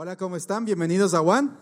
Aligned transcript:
Hola, 0.00 0.14
¿cómo 0.14 0.36
están? 0.36 0.64
Bienvenidos 0.64 1.12
a 1.12 1.18
Juan. 1.18 1.58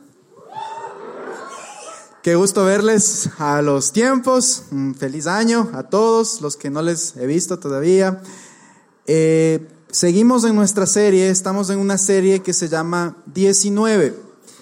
Qué 2.22 2.34
gusto 2.34 2.66
verles 2.66 3.30
a 3.38 3.62
los 3.62 3.92
tiempos. 3.92 4.64
Un 4.70 4.94
feliz 4.94 5.26
año 5.26 5.70
a 5.72 5.84
todos 5.84 6.42
los 6.42 6.58
que 6.58 6.68
no 6.68 6.82
les 6.82 7.16
he 7.16 7.26
visto 7.26 7.58
todavía. 7.58 8.20
Eh, 9.06 9.66
seguimos 9.90 10.44
en 10.44 10.54
nuestra 10.54 10.84
serie, 10.84 11.30
estamos 11.30 11.70
en 11.70 11.78
una 11.78 11.96
serie 11.96 12.42
que 12.42 12.52
se 12.52 12.68
llama 12.68 13.16
19. 13.24 14.14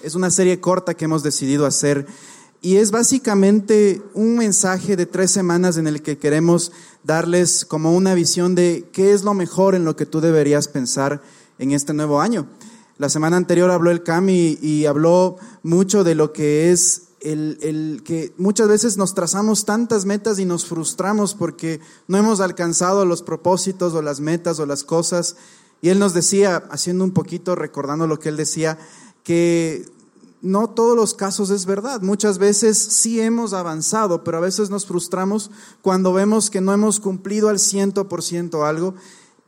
Es 0.03 0.15
una 0.15 0.31
serie 0.31 0.61
corta 0.61 0.93
que 0.93 1.03
hemos 1.03 1.21
decidido 1.21 1.65
hacer 1.65 2.07
y 2.61 2.77
es 2.77 2.91
básicamente 2.91 4.01
un 4.13 4.37
mensaje 4.37 4.95
de 4.95 5.05
tres 5.05 5.31
semanas 5.31 5.75
en 5.75 5.87
el 5.87 6.01
que 6.01 6.17
queremos 6.17 6.71
darles 7.03 7.65
como 7.65 7.93
una 7.93 8.13
visión 8.13 8.55
de 8.55 8.87
qué 8.93 9.11
es 9.11 9.23
lo 9.23 9.33
mejor 9.33 9.75
en 9.75 9.83
lo 9.83 9.97
que 9.97 10.05
tú 10.05 10.21
deberías 10.21 10.69
pensar 10.69 11.21
en 11.59 11.73
este 11.73 11.93
nuevo 11.93 12.21
año. 12.21 12.47
La 12.97 13.09
semana 13.09 13.37
anterior 13.37 13.71
habló 13.71 13.91
el 13.91 14.03
Cami 14.03 14.57
y, 14.61 14.85
habló 14.85 15.37
mucho 15.63 16.03
de 16.03 16.15
lo 16.15 16.31
que 16.31 16.71
es 16.71 17.09
el, 17.19 17.57
el, 17.61 18.03
que 18.03 18.33
muchas 18.37 18.67
veces 18.67 18.97
nos 18.97 19.13
trazamos 19.13 19.65
tantas 19.65 20.05
metas 20.05 20.39
y 20.39 20.45
nos 20.45 20.65
frustramos 20.65 21.33
porque 21.33 21.81
no 22.07 22.17
hemos 22.17 22.39
alcanzado 22.39 23.03
los 23.03 23.21
propósitos 23.21 23.93
o 23.93 24.01
las 24.01 24.21
metas 24.21 24.59
o 24.59 24.65
las 24.65 24.83
cosas. 24.83 25.35
Y 25.81 25.89
él 25.89 25.99
nos 25.99 26.13
decía, 26.13 26.63
haciendo 26.71 27.03
un 27.03 27.11
poquito, 27.11 27.55
recordando 27.55 28.07
lo 28.07 28.19
que 28.19 28.29
él 28.29 28.37
decía, 28.37 28.77
que 29.23 29.85
no 30.41 30.69
todos 30.69 30.95
los 30.95 31.15
casos 31.15 31.49
es 31.49 31.65
verdad. 31.65 32.01
Muchas 32.01 32.37
veces 32.37 32.77
sí 32.77 33.19
hemos 33.19 33.51
avanzado, 33.53 34.23
pero 34.23 34.37
a 34.37 34.41
veces 34.41 34.69
nos 34.69 34.85
frustramos 34.85 35.51
cuando 35.81 36.13
vemos 36.13 36.49
que 36.49 36.61
no 36.61 36.71
hemos 36.71 36.99
cumplido 36.99 37.49
al 37.49 37.59
ciento 37.59 38.07
por 38.07 38.23
ciento 38.23 38.63
algo. 38.63 38.93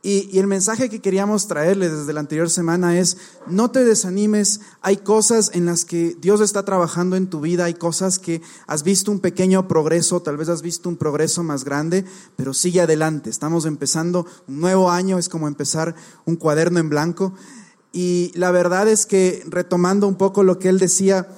Y, 0.02 0.38
el 0.38 0.46
mensaje 0.46 0.88
que 0.88 1.00
queríamos 1.00 1.48
traerle 1.48 1.88
desde 1.88 2.12
la 2.12 2.20
anterior 2.20 2.48
semana 2.48 2.98
es, 2.98 3.16
no 3.48 3.70
te 3.70 3.84
desanimes, 3.84 4.60
hay 4.80 4.98
cosas 4.98 5.50
en 5.54 5.66
las 5.66 5.84
que 5.84 6.16
Dios 6.20 6.40
está 6.40 6.64
trabajando 6.64 7.16
en 7.16 7.28
tu 7.28 7.40
vida, 7.40 7.64
hay 7.64 7.74
cosas 7.74 8.18
que 8.18 8.40
has 8.66 8.84
visto 8.84 9.10
un 9.10 9.18
pequeño 9.18 9.66
progreso, 9.66 10.22
tal 10.22 10.36
vez 10.36 10.48
has 10.48 10.62
visto 10.62 10.88
un 10.88 10.96
progreso 10.96 11.42
más 11.42 11.64
grande, 11.64 12.04
pero 12.36 12.54
sigue 12.54 12.80
adelante. 12.80 13.28
Estamos 13.28 13.66
empezando 13.66 14.24
un 14.46 14.60
nuevo 14.60 14.90
año, 14.90 15.18
es 15.18 15.28
como 15.28 15.48
empezar 15.48 15.94
un 16.24 16.36
cuaderno 16.36 16.78
en 16.78 16.88
blanco 16.88 17.34
y 17.92 18.32
la 18.34 18.50
verdad 18.50 18.88
es 18.88 19.06
que 19.06 19.42
retomando 19.46 20.06
un 20.06 20.16
poco 20.16 20.42
lo 20.42 20.58
que 20.58 20.68
él 20.68 20.78
decía, 20.78 21.28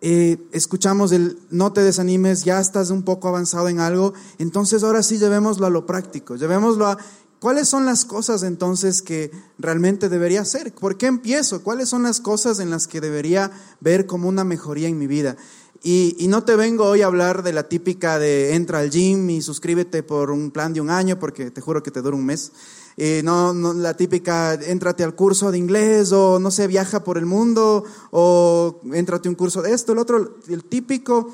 eh, 0.00 0.38
escuchamos 0.52 1.10
el 1.12 1.38
no 1.50 1.72
te 1.72 1.82
desanimes, 1.82 2.44
ya 2.44 2.60
estás 2.60 2.90
un 2.90 3.02
poco 3.02 3.28
avanzado 3.28 3.68
en 3.68 3.80
algo, 3.80 4.14
entonces 4.38 4.82
ahora 4.84 5.02
sí 5.02 5.18
llevémoslo 5.18 5.66
a 5.66 5.70
lo 5.70 5.84
práctico, 5.84 6.36
llevémoslo 6.36 6.86
a 6.86 6.98
cuáles 7.40 7.68
son 7.68 7.86
las 7.86 8.04
cosas 8.04 8.42
entonces 8.42 9.02
que 9.02 9.30
realmente 9.58 10.08
debería 10.08 10.40
hacer, 10.42 10.74
por 10.74 10.96
qué 10.96 11.06
empiezo, 11.06 11.62
cuáles 11.62 11.88
son 11.88 12.02
las 12.02 12.20
cosas 12.20 12.60
en 12.60 12.70
las 12.70 12.86
que 12.86 13.00
debería 13.00 13.50
ver 13.80 14.06
como 14.06 14.28
una 14.28 14.44
mejoría 14.44 14.88
en 14.88 14.98
mi 14.98 15.06
vida. 15.06 15.36
Y, 15.82 16.26
no 16.28 16.42
te 16.42 16.56
vengo 16.56 16.84
hoy 16.84 17.02
a 17.02 17.06
hablar 17.06 17.44
de 17.44 17.52
la 17.52 17.68
típica 17.68 18.18
de 18.18 18.54
entra 18.54 18.80
al 18.80 18.90
gym 18.90 19.30
y 19.30 19.40
suscríbete 19.40 20.02
por 20.02 20.32
un 20.32 20.50
plan 20.50 20.72
de 20.72 20.80
un 20.80 20.90
año, 20.90 21.18
porque 21.18 21.50
te 21.52 21.60
juro 21.60 21.82
que 21.82 21.92
te 21.92 22.02
dura 22.02 22.16
un 22.16 22.26
mes. 22.26 22.50
Eh, 22.96 23.20
no, 23.22 23.52
no, 23.52 23.72
la 23.72 23.94
típica, 23.94 24.54
éntrate 24.54 25.04
al 25.04 25.14
curso 25.14 25.52
de 25.52 25.58
inglés 25.58 26.10
o 26.12 26.40
no 26.40 26.50
sé, 26.50 26.66
viaja 26.66 27.04
por 27.04 27.18
el 27.18 27.26
mundo 27.26 27.84
o 28.10 28.80
éntrate 28.94 29.28
un 29.28 29.36
curso 29.36 29.62
de 29.62 29.74
esto, 29.74 29.92
el 29.92 29.98
otro, 29.98 30.38
el 30.48 30.64
típico 30.64 31.32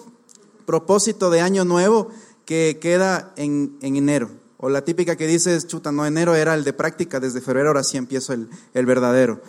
propósito 0.67 1.31
de 1.31 1.41
año 1.41 1.65
nuevo 1.65 2.09
que 2.45 2.79
queda 2.79 3.33
en, 3.37 3.79
en 3.81 3.97
enero. 3.97 4.42
O 4.65 4.71
la 4.71 4.85
típica 4.85 5.17
que 5.17 5.27
dices, 5.27 5.67
chuta, 5.67 5.91
no, 5.93 6.07
enero 6.07 6.37
era 6.37 6.55
el 6.55 6.63
de 6.63 6.73
práctica, 6.73 7.19
desde 7.19 7.41
febrero 7.41 7.69
ahora 7.69 7.83
sí 7.83 7.97
empiezo 7.97 8.33
el, 8.33 8.49
el 8.73 8.87
verdadero. 8.87 9.43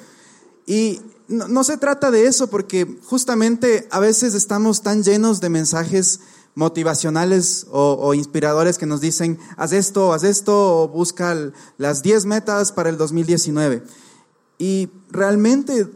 Y 0.66 1.02
no, 1.28 1.64
se 1.64 1.78
trata 1.78 2.12
de 2.12 2.26
eso 2.26 2.48
porque 2.48 3.00
justamente 3.06 3.88
a 3.92 4.00
veces 4.00 4.34
estamos 4.34 4.82
tan 4.82 5.04
llenos 5.04 5.40
de 5.40 5.50
mensajes 5.50 6.22
motivacionales 6.56 7.66
o, 7.72 8.14
inspiradores 8.14 8.78
que 8.78 8.86
nos 8.86 9.02
dicen, 9.02 9.40
haz 9.58 9.74
esto, 9.74 10.14
haz 10.14 10.24
esto, 10.24 10.84
o 10.84 10.88
busca 10.88 11.36
las 11.78 12.04
10 12.04 12.26
metas 12.26 12.72
para 12.72 12.90
el 12.90 12.98
2019. 12.98 13.84
Y 14.60 14.90
realmente, 15.10 15.88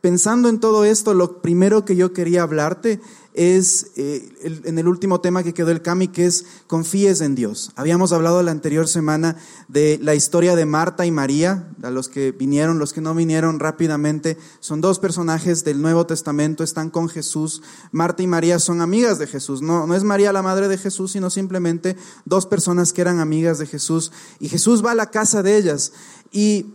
pensando 0.00 0.48
en 0.48 0.60
todo 0.60 0.84
esto, 0.84 1.12
lo 1.12 1.42
primero 1.42 1.84
que 1.84 1.96
yo 1.96 2.12
quería 2.12 2.42
hablarte 2.42 3.00
es 3.38 3.92
eh, 3.94 4.60
en 4.64 4.80
el 4.80 4.88
último 4.88 5.20
tema 5.20 5.44
que 5.44 5.54
quedó 5.54 5.70
el 5.70 5.80
Cami, 5.80 6.08
que 6.08 6.26
es 6.26 6.44
confíes 6.66 7.20
en 7.20 7.36
Dios. 7.36 7.70
Habíamos 7.76 8.12
hablado 8.12 8.42
la 8.42 8.50
anterior 8.50 8.88
semana 8.88 9.36
de 9.68 10.00
la 10.02 10.16
historia 10.16 10.56
de 10.56 10.66
Marta 10.66 11.06
y 11.06 11.12
María, 11.12 11.68
a 11.84 11.90
los 11.90 12.08
que 12.08 12.32
vinieron, 12.32 12.80
los 12.80 12.92
que 12.92 13.00
no 13.00 13.14
vinieron 13.14 13.60
rápidamente, 13.60 14.36
son 14.58 14.80
dos 14.80 14.98
personajes 14.98 15.62
del 15.62 15.80
Nuevo 15.80 16.04
Testamento, 16.04 16.64
están 16.64 16.90
con 16.90 17.08
Jesús. 17.08 17.62
Marta 17.92 18.24
y 18.24 18.26
María 18.26 18.58
son 18.58 18.80
amigas 18.80 19.20
de 19.20 19.28
Jesús, 19.28 19.62
no, 19.62 19.86
no 19.86 19.94
es 19.94 20.02
María 20.02 20.32
la 20.32 20.42
madre 20.42 20.66
de 20.66 20.76
Jesús, 20.76 21.12
sino 21.12 21.30
simplemente 21.30 21.96
dos 22.24 22.44
personas 22.44 22.92
que 22.92 23.02
eran 23.02 23.20
amigas 23.20 23.58
de 23.58 23.66
Jesús. 23.66 24.10
Y 24.40 24.48
Jesús 24.48 24.84
va 24.84 24.90
a 24.90 24.96
la 24.96 25.12
casa 25.12 25.44
de 25.44 25.56
ellas 25.56 25.92
y 26.32 26.74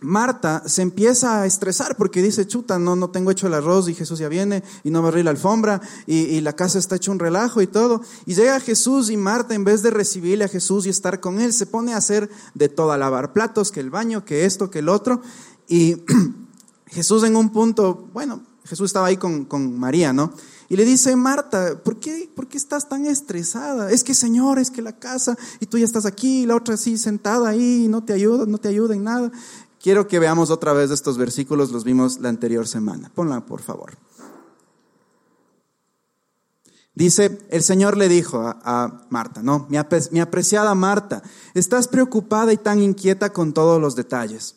Marta 0.00 0.62
se 0.66 0.82
empieza 0.82 1.42
a 1.42 1.46
estresar 1.46 1.96
porque 1.96 2.22
dice, 2.22 2.46
chuta, 2.46 2.78
no, 2.78 2.96
no 2.96 3.10
tengo 3.10 3.30
hecho 3.30 3.46
el 3.46 3.54
arroz 3.54 3.88
y 3.88 3.94
Jesús 3.94 4.18
ya 4.18 4.28
viene 4.28 4.62
y 4.82 4.90
no 4.90 5.02
barrí 5.02 5.22
la 5.22 5.30
alfombra 5.30 5.80
y, 6.06 6.16
y, 6.16 6.40
la 6.40 6.54
casa 6.54 6.78
está 6.78 6.96
hecho 6.96 7.12
un 7.12 7.18
relajo 7.18 7.60
y 7.60 7.66
todo. 7.66 8.00
Y 8.26 8.34
llega 8.34 8.60
Jesús 8.60 9.10
y 9.10 9.16
Marta 9.16 9.54
en 9.54 9.64
vez 9.64 9.82
de 9.82 9.90
recibirle 9.90 10.44
a 10.44 10.48
Jesús 10.48 10.86
y 10.86 10.90
estar 10.90 11.20
con 11.20 11.40
él, 11.40 11.52
se 11.52 11.66
pone 11.66 11.92
a 11.92 11.98
hacer 11.98 12.30
de 12.54 12.68
todo, 12.68 12.92
a 12.92 12.98
lavar 12.98 13.32
platos, 13.32 13.70
que 13.70 13.80
el 13.80 13.90
baño, 13.90 14.24
que 14.24 14.44
esto, 14.46 14.70
que 14.70 14.78
el 14.78 14.88
otro. 14.88 15.20
Y 15.68 15.96
Jesús 16.86 17.22
en 17.24 17.36
un 17.36 17.50
punto, 17.50 18.08
bueno, 18.12 18.42
Jesús 18.64 18.86
estaba 18.86 19.08
ahí 19.08 19.16
con, 19.16 19.44
con 19.44 19.78
María, 19.78 20.12
¿no? 20.12 20.32
Y 20.68 20.76
le 20.76 20.84
dice, 20.84 21.16
Marta, 21.16 21.82
¿por 21.82 21.98
qué, 21.98 22.30
¿por 22.32 22.46
qué 22.46 22.56
estás 22.56 22.88
tan 22.88 23.04
estresada? 23.04 23.90
Es 23.90 24.04
que, 24.04 24.14
Señor, 24.14 24.60
es 24.60 24.70
que 24.70 24.82
la 24.82 24.96
casa, 24.96 25.36
y 25.58 25.66
tú 25.66 25.78
ya 25.78 25.84
estás 25.84 26.06
aquí, 26.06 26.42
y 26.42 26.46
la 26.46 26.54
otra 26.54 26.74
así 26.74 26.96
sentada 26.96 27.48
ahí, 27.48 27.86
y 27.86 27.88
no 27.88 28.04
te 28.04 28.12
ayuda, 28.12 28.46
no 28.46 28.58
te 28.58 28.68
ayuda 28.68 28.94
en 28.94 29.02
nada. 29.02 29.32
Quiero 29.80 30.06
que 30.06 30.18
veamos 30.18 30.50
otra 30.50 30.74
vez 30.74 30.90
estos 30.90 31.16
versículos, 31.16 31.70
los 31.70 31.84
vimos 31.84 32.20
la 32.20 32.28
anterior 32.28 32.68
semana. 32.68 33.10
Ponla, 33.14 33.46
por 33.46 33.62
favor. 33.62 33.96
Dice, 36.94 37.38
el 37.48 37.62
Señor 37.62 37.96
le 37.96 38.08
dijo 38.08 38.42
a, 38.44 39.06
Marta, 39.08 39.42
no, 39.42 39.66
mi, 39.70 39.78
mi 40.10 40.20
apreciada 40.20 40.74
Marta, 40.74 41.22
estás 41.54 41.88
preocupada 41.88 42.52
y 42.52 42.58
tan 42.58 42.82
inquieta 42.82 43.32
con 43.32 43.54
todos 43.54 43.80
los 43.80 43.96
detalles. 43.96 44.56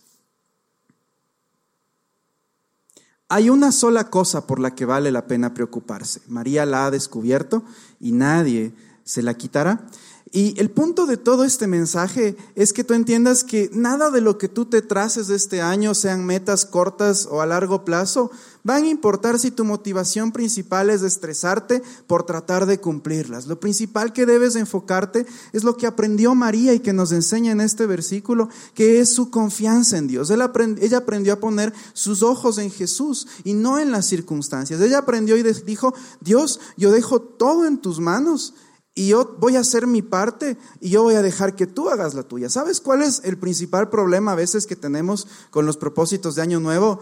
Hay 3.29 3.49
una 3.49 3.71
sola 3.71 4.09
cosa 4.09 4.45
por 4.45 4.59
la 4.59 4.75
que 4.75 4.85
vale 4.85 5.09
la 5.09 5.25
pena 5.25 5.53
preocuparse. 5.53 6.21
María 6.27 6.65
la 6.65 6.85
ha 6.85 6.91
descubierto 6.91 7.63
y 7.99 8.11
nadie 8.11 8.73
se 9.05 9.21
la 9.21 9.35
quitará. 9.35 9.87
Y 10.35 10.59
el 10.59 10.71
punto 10.71 11.05
de 11.05 11.17
todo 11.17 11.43
este 11.43 11.67
mensaje 11.67 12.35
es 12.55 12.73
que 12.73 12.83
tú 12.83 12.95
entiendas 12.95 13.43
que 13.43 13.69
nada 13.71 14.09
de 14.09 14.19
lo 14.19 14.39
que 14.39 14.49
tú 14.49 14.65
te 14.65 14.81
traces 14.81 15.29
este 15.29 15.61
año, 15.61 15.93
sean 15.93 16.25
metas 16.25 16.65
cortas 16.65 17.27
o 17.29 17.39
a 17.39 17.45
largo 17.45 17.85
plazo, 17.85 18.31
van 18.63 18.85
a 18.85 18.89
importar 18.89 19.37
si 19.37 19.51
tu 19.51 19.63
motivación 19.63 20.31
principal 20.31 20.89
es 20.89 21.03
estresarte 21.03 21.83
por 22.07 22.25
tratar 22.25 22.65
de 22.65 22.79
cumplirlas. 22.79 23.45
Lo 23.45 23.59
principal 23.59 24.11
que 24.11 24.25
debes 24.25 24.55
enfocarte 24.55 25.27
es 25.51 25.63
lo 25.63 25.77
que 25.77 25.85
aprendió 25.85 26.33
María 26.33 26.73
y 26.73 26.79
que 26.79 26.93
nos 26.93 27.11
enseña 27.11 27.51
en 27.51 27.61
este 27.61 27.85
versículo, 27.85 28.49
que 28.73 28.99
es 28.99 29.13
su 29.13 29.29
confianza 29.29 29.99
en 29.99 30.07
Dios. 30.07 30.31
ella 30.31 30.97
aprendió 30.97 31.33
a 31.33 31.39
poner 31.39 31.73
sus 31.93 32.23
ojos 32.23 32.57
en 32.57 32.71
Jesús 32.71 33.27
y 33.43 33.53
no 33.53 33.77
en 33.77 33.91
las 33.91 34.07
circunstancias. 34.07 34.81
Ella 34.81 34.97
aprendió 34.97 35.37
y 35.37 35.43
dijo, 35.43 35.93
Dios, 36.21 36.59
yo 36.75 36.91
dejo 36.91 37.21
todo 37.21 37.67
en 37.67 37.77
tus 37.77 37.99
manos 37.99 38.55
y 38.95 39.07
yo 39.07 39.37
voy 39.39 39.55
a 39.55 39.61
hacer 39.61 39.87
mi 39.87 40.01
parte 40.01 40.57
y 40.79 40.89
yo 40.89 41.03
voy 41.03 41.15
a 41.15 41.21
dejar 41.21 41.55
que 41.55 41.65
tú 41.65 41.89
hagas 41.89 42.13
la 42.13 42.23
tuya. 42.23 42.49
¿Sabes 42.49 42.79
cuál 42.79 43.01
es 43.01 43.21
el 43.23 43.37
principal 43.37 43.89
problema 43.89 44.33
a 44.33 44.35
veces 44.35 44.67
que 44.67 44.75
tenemos 44.75 45.27
con 45.49 45.65
los 45.65 45.77
propósitos 45.77 46.35
de 46.35 46.43
Año 46.43 46.59
Nuevo? 46.59 46.99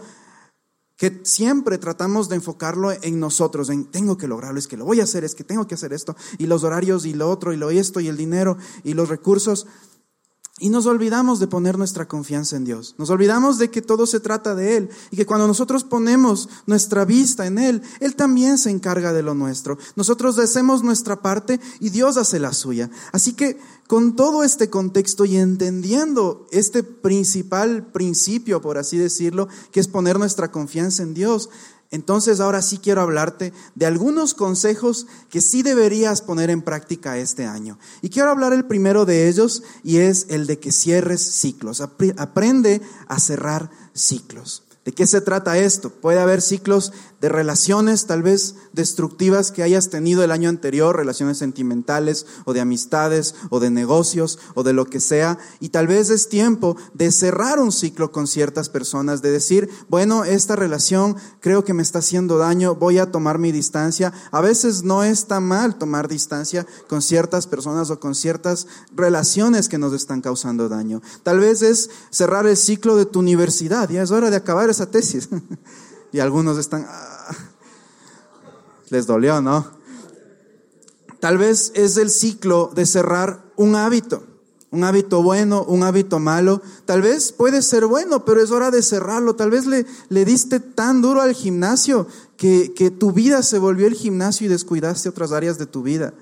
Que 0.96 1.20
siempre 1.24 1.78
tratamos 1.78 2.28
de 2.28 2.36
enfocarlo 2.36 2.92
en 2.92 3.20
nosotros, 3.20 3.68
en 3.68 3.86
tengo 3.86 4.16
que 4.16 4.28
lograrlo, 4.28 4.58
es 4.58 4.68
que 4.68 4.76
lo 4.76 4.84
voy 4.84 5.00
a 5.00 5.04
hacer, 5.04 5.24
es 5.24 5.34
que 5.34 5.44
tengo 5.44 5.66
que 5.66 5.74
hacer 5.74 5.92
esto, 5.92 6.16
y 6.38 6.46
los 6.46 6.64
horarios, 6.64 7.04
y 7.04 7.12
lo 7.12 7.28
otro, 7.28 7.52
y 7.52 7.56
lo 7.56 7.70
esto, 7.70 8.00
y 8.00 8.08
el 8.08 8.16
dinero, 8.16 8.56
y 8.84 8.94
los 8.94 9.08
recursos. 9.08 9.66
Y 10.62 10.68
nos 10.68 10.86
olvidamos 10.86 11.40
de 11.40 11.48
poner 11.48 11.76
nuestra 11.76 12.06
confianza 12.06 12.54
en 12.54 12.64
Dios. 12.64 12.94
Nos 12.96 13.10
olvidamos 13.10 13.58
de 13.58 13.68
que 13.68 13.82
todo 13.82 14.06
se 14.06 14.20
trata 14.20 14.54
de 14.54 14.76
Él 14.76 14.90
y 15.10 15.16
que 15.16 15.26
cuando 15.26 15.48
nosotros 15.48 15.82
ponemos 15.82 16.48
nuestra 16.66 17.04
vista 17.04 17.46
en 17.46 17.58
Él, 17.58 17.82
Él 17.98 18.14
también 18.14 18.58
se 18.58 18.70
encarga 18.70 19.12
de 19.12 19.24
lo 19.24 19.34
nuestro. 19.34 19.76
Nosotros 19.96 20.38
hacemos 20.38 20.84
nuestra 20.84 21.20
parte 21.20 21.58
y 21.80 21.90
Dios 21.90 22.16
hace 22.16 22.38
la 22.38 22.52
suya. 22.52 22.90
Así 23.10 23.32
que 23.32 23.58
con 23.88 24.14
todo 24.14 24.44
este 24.44 24.70
contexto 24.70 25.24
y 25.24 25.36
entendiendo 25.36 26.46
este 26.52 26.84
principal 26.84 27.84
principio, 27.86 28.62
por 28.62 28.78
así 28.78 28.96
decirlo, 28.96 29.48
que 29.72 29.80
es 29.80 29.88
poner 29.88 30.20
nuestra 30.20 30.52
confianza 30.52 31.02
en 31.02 31.12
Dios, 31.12 31.50
entonces 31.92 32.40
ahora 32.40 32.62
sí 32.62 32.78
quiero 32.78 33.02
hablarte 33.02 33.52
de 33.74 33.86
algunos 33.86 34.32
consejos 34.32 35.06
que 35.28 35.42
sí 35.42 35.62
deberías 35.62 36.22
poner 36.22 36.48
en 36.48 36.62
práctica 36.62 37.18
este 37.18 37.44
año. 37.44 37.78
Y 38.00 38.08
quiero 38.08 38.30
hablar 38.30 38.54
el 38.54 38.64
primero 38.64 39.04
de 39.04 39.28
ellos 39.28 39.62
y 39.84 39.98
es 39.98 40.26
el 40.30 40.46
de 40.46 40.58
que 40.58 40.72
cierres 40.72 41.20
ciclos. 41.20 41.82
Aprende 41.82 42.80
a 43.08 43.20
cerrar 43.20 43.70
ciclos. 43.92 44.64
¿De 44.84 44.90
qué 44.90 45.06
se 45.06 45.20
trata 45.20 45.58
esto? 45.58 45.90
Puede 45.90 46.18
haber 46.18 46.42
ciclos 46.42 46.92
de 47.20 47.28
relaciones 47.28 48.06
tal 48.06 48.24
vez 48.24 48.56
destructivas 48.72 49.52
que 49.52 49.62
hayas 49.62 49.90
tenido 49.90 50.24
el 50.24 50.32
año 50.32 50.48
anterior, 50.48 50.96
relaciones 50.96 51.38
sentimentales 51.38 52.26
o 52.46 52.52
de 52.52 52.60
amistades 52.60 53.36
o 53.50 53.60
de 53.60 53.70
negocios 53.70 54.40
o 54.54 54.64
de 54.64 54.72
lo 54.72 54.86
que 54.86 54.98
sea, 54.98 55.38
y 55.60 55.68
tal 55.68 55.86
vez 55.86 56.10
es 56.10 56.28
tiempo 56.28 56.76
de 56.94 57.12
cerrar 57.12 57.60
un 57.60 57.70
ciclo 57.70 58.10
con 58.10 58.26
ciertas 58.26 58.68
personas, 58.68 59.22
de 59.22 59.30
decir, 59.30 59.70
bueno, 59.88 60.24
esta 60.24 60.56
relación 60.56 61.14
creo 61.38 61.62
que 61.62 61.74
me 61.74 61.82
está 61.82 62.00
haciendo 62.00 62.38
daño, 62.38 62.74
voy 62.74 62.98
a 62.98 63.12
tomar 63.12 63.38
mi 63.38 63.52
distancia. 63.52 64.12
A 64.32 64.40
veces 64.40 64.82
no 64.82 65.04
está 65.04 65.38
mal 65.38 65.78
tomar 65.78 66.08
distancia 66.08 66.66
con 66.88 67.02
ciertas 67.02 67.46
personas 67.46 67.90
o 67.90 68.00
con 68.00 68.16
ciertas 68.16 68.66
relaciones 68.96 69.68
que 69.68 69.78
nos 69.78 69.92
están 69.92 70.22
causando 70.22 70.68
daño. 70.68 71.02
Tal 71.22 71.38
vez 71.38 71.62
es 71.62 71.88
cerrar 72.10 72.48
el 72.48 72.56
ciclo 72.56 72.96
de 72.96 73.06
tu 73.06 73.20
universidad, 73.20 73.88
ya 73.88 74.02
es 74.02 74.10
hora 74.10 74.28
de 74.28 74.36
acabar 74.36 74.71
esa 74.72 74.90
tesis. 74.90 75.28
y 76.12 76.18
algunos 76.18 76.58
están, 76.58 76.86
ah, 76.88 77.34
les 78.90 79.06
dolió, 79.06 79.40
¿no? 79.40 79.80
Tal 81.20 81.38
vez 81.38 81.70
es 81.74 81.96
el 81.96 82.10
ciclo 82.10 82.72
de 82.74 82.84
cerrar 82.84 83.44
un 83.56 83.76
hábito, 83.76 84.24
un 84.72 84.82
hábito 84.82 85.22
bueno, 85.22 85.62
un 85.62 85.84
hábito 85.84 86.18
malo. 86.18 86.60
Tal 86.84 87.00
vez 87.00 87.30
puede 87.30 87.62
ser 87.62 87.86
bueno, 87.86 88.24
pero 88.24 88.42
es 88.42 88.50
hora 88.50 88.72
de 88.72 88.82
cerrarlo. 88.82 89.36
Tal 89.36 89.50
vez 89.50 89.66
le, 89.66 89.86
le 90.08 90.24
diste 90.24 90.58
tan 90.58 91.00
duro 91.00 91.20
al 91.20 91.34
gimnasio 91.34 92.08
que, 92.36 92.74
que 92.74 92.90
tu 92.90 93.12
vida 93.12 93.44
se 93.44 93.58
volvió 93.58 93.86
el 93.86 93.94
gimnasio 93.94 94.46
y 94.46 94.50
descuidaste 94.50 95.08
otras 95.08 95.30
áreas 95.30 95.58
de 95.58 95.66
tu 95.66 95.82
vida. 95.82 96.12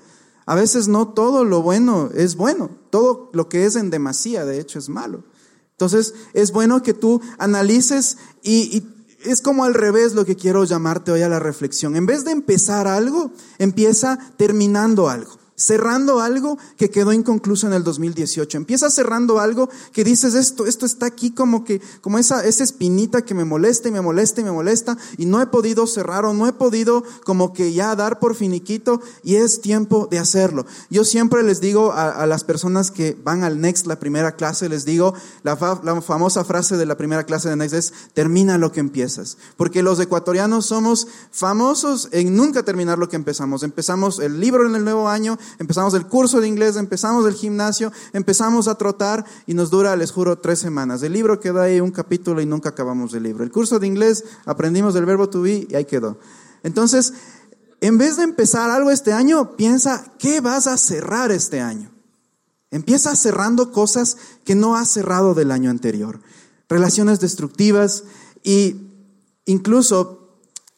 A 0.45 0.55
veces 0.55 0.87
no 0.87 1.07
todo 1.07 1.45
lo 1.45 1.61
bueno 1.61 2.09
es 2.13 2.35
bueno, 2.35 2.69
todo 2.89 3.29
lo 3.33 3.47
que 3.49 3.65
es 3.65 3.75
en 3.75 3.89
demasía, 3.89 4.45
de 4.45 4.59
hecho, 4.59 4.79
es 4.79 4.89
malo. 4.89 5.23
Entonces, 5.81 6.13
es 6.33 6.51
bueno 6.51 6.83
que 6.83 6.93
tú 6.93 7.21
analices 7.39 8.19
y, 8.43 8.83
es 9.23 9.41
como 9.41 9.65
al 9.65 9.73
revés 9.73 10.13
lo 10.13 10.25
que 10.25 10.35
quiero 10.35 10.63
llamarte 10.63 11.11
hoy 11.11 11.23
a 11.23 11.29
la 11.29 11.39
reflexión. 11.39 11.95
En 11.95 12.05
vez 12.05 12.23
de 12.23 12.31
empezar 12.31 12.87
algo, 12.87 13.31
empieza 13.57 14.19
terminando 14.37 15.09
algo 15.09 15.40
cerrando 15.61 16.19
algo 16.19 16.57
que 16.77 16.89
quedó 16.89 17.13
inconcluso 17.13 17.67
en 17.67 17.73
el 17.73 17.83
2018. 17.83 18.57
Empieza 18.57 18.89
cerrando 18.89 19.39
algo 19.39 19.69
que 19.93 20.03
dices, 20.03 20.33
esto, 20.33 20.65
esto 20.65 20.85
está 20.85 21.05
aquí 21.05 21.31
como 21.31 21.63
que, 21.63 21.81
como 22.01 22.17
esa, 22.17 22.45
esa 22.45 22.63
espinita 22.63 23.23
que 23.23 23.33
me 23.33 23.45
molesta 23.45 23.87
y 23.87 23.91
me 23.91 24.01
molesta 24.01 24.41
y 24.41 24.43
me 24.43 24.51
molesta 24.51 24.97
y 25.17 25.25
no 25.25 25.41
he 25.41 25.47
podido 25.47 25.85
cerrar 25.87 26.25
o 26.25 26.33
no 26.33 26.47
he 26.47 26.53
podido 26.53 27.03
como 27.23 27.53
que 27.53 27.73
ya 27.73 27.95
dar 27.95 28.19
por 28.19 28.35
finiquito 28.35 29.01
y 29.23 29.35
es 29.35 29.61
tiempo 29.61 30.07
de 30.09 30.19
hacerlo. 30.19 30.65
Yo 30.89 31.03
siempre 31.05 31.43
les 31.43 31.61
digo 31.61 31.91
a, 31.93 32.25
las 32.25 32.43
personas 32.43 32.91
que 32.91 33.17
van 33.23 33.43
al 33.43 33.61
Next, 33.61 33.85
la 33.85 33.99
primera 33.99 34.35
clase, 34.35 34.69
les 34.69 34.85
digo, 34.85 35.13
la, 35.43 35.57
la 35.83 36.01
famosa 36.01 36.43
frase 36.43 36.77
de 36.77 36.85
la 36.85 36.97
primera 36.97 37.25
clase 37.25 37.49
de 37.49 37.55
Next 37.55 37.75
es, 37.75 37.93
termina 38.13 38.57
lo 38.57 38.71
que 38.71 38.79
empiezas. 38.79 39.37
Porque 39.57 39.83
los 39.83 39.99
ecuatorianos 39.99 40.65
somos 40.65 41.07
famosos 41.31 42.09
en 42.11 42.35
nunca 42.35 42.63
terminar 42.63 42.97
lo 42.97 43.09
que 43.09 43.15
empezamos. 43.15 43.63
Empezamos 43.63 44.19
el 44.19 44.39
libro 44.39 44.67
en 44.67 44.75
el 44.75 44.83
nuevo 44.83 45.09
año, 45.09 45.37
empezamos 45.59 45.93
el 45.93 46.07
curso 46.07 46.41
de 46.41 46.47
inglés, 46.47 46.75
empezamos 46.75 47.25
el 47.25 47.33
gimnasio, 47.33 47.91
empezamos 48.13 48.67
a 48.67 48.75
trotar 48.75 49.25
y 49.45 49.53
nos 49.53 49.69
dura, 49.69 49.95
les 49.95 50.11
juro, 50.11 50.37
tres 50.39 50.59
semanas. 50.59 51.03
El 51.03 51.13
libro 51.13 51.39
queda 51.39 51.63
ahí 51.63 51.79
un 51.79 51.91
capítulo 51.91 52.41
y 52.41 52.45
nunca 52.45 52.69
acabamos 52.69 53.13
el 53.13 53.23
libro. 53.23 53.43
El 53.43 53.51
curso 53.51 53.79
de 53.79 53.87
inglés 53.87 54.23
aprendimos 54.45 54.95
el 54.95 55.05
verbo 55.05 55.29
to 55.29 55.41
be 55.41 55.67
y 55.69 55.75
ahí 55.75 55.85
quedó. 55.85 56.17
Entonces, 56.63 57.13
en 57.81 57.97
vez 57.97 58.17
de 58.17 58.23
empezar 58.23 58.69
algo 58.69 58.91
este 58.91 59.11
año, 59.11 59.55
piensa, 59.55 60.13
¿qué 60.19 60.39
vas 60.39 60.67
a 60.67 60.77
cerrar 60.77 61.31
este 61.31 61.61
año? 61.61 61.91
Empieza 62.69 63.15
cerrando 63.15 63.71
cosas 63.71 64.17
que 64.45 64.55
no 64.55 64.75
has 64.75 64.89
cerrado 64.89 65.33
del 65.33 65.51
año 65.51 65.69
anterior. 65.69 66.21
Relaciones 66.69 67.19
destructivas 67.19 68.03
y 68.43 68.87
incluso 69.45 70.20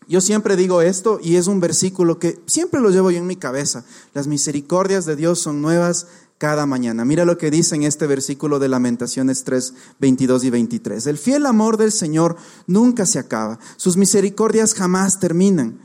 yo 0.08 0.22
siempre 0.22 0.56
digo 0.56 0.82
esto 0.82 1.20
y 1.22 1.36
es 1.36 1.48
un 1.48 1.60
versículo 1.60 2.20
que 2.20 2.42
siempre 2.46 2.82
lo 2.82 2.90
llevo 2.90 3.12
yo 3.12 3.18
en 3.18 3.28
mi 3.28 3.36
cabeza. 3.36 3.86
Las 4.14 4.28
misericordias 4.28 5.06
de 5.06 5.16
Dios 5.16 5.40
son 5.40 5.62
nuevas 5.62 6.08
cada 6.38 6.66
mañana. 6.66 7.06
Mira 7.06 7.26
lo 7.26 7.38
que 7.38 7.52
dice 7.52 7.76
en 7.76 7.84
este 7.84 8.06
versículo 8.06 8.60
de 8.60 8.68
Lamentaciones 8.68 9.44
3, 9.44 9.74
22 10.00 10.44
y 10.44 10.50
23. 10.50 11.08
El 11.08 11.18
fiel 11.18 11.46
amor 11.46 11.78
del 11.78 11.92
Señor 11.92 12.36
nunca 12.68 13.06
se 13.06 13.20
acaba. 13.20 13.60
Sus 13.78 13.96
misericordias 13.98 14.74
jamás 14.74 15.20
terminan. 15.20 15.80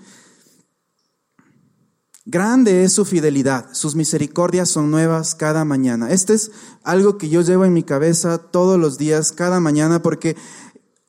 Grande 2.30 2.84
es 2.84 2.92
su 2.92 3.06
fidelidad, 3.06 3.68
sus 3.72 3.94
misericordias 3.94 4.68
son 4.68 4.90
nuevas 4.90 5.34
cada 5.34 5.64
mañana. 5.64 6.10
Este 6.10 6.34
es 6.34 6.50
algo 6.82 7.16
que 7.16 7.30
yo 7.30 7.40
llevo 7.40 7.64
en 7.64 7.72
mi 7.72 7.84
cabeza 7.84 8.36
todos 8.36 8.78
los 8.78 8.98
días, 8.98 9.32
cada 9.32 9.60
mañana, 9.60 10.02
porque 10.02 10.36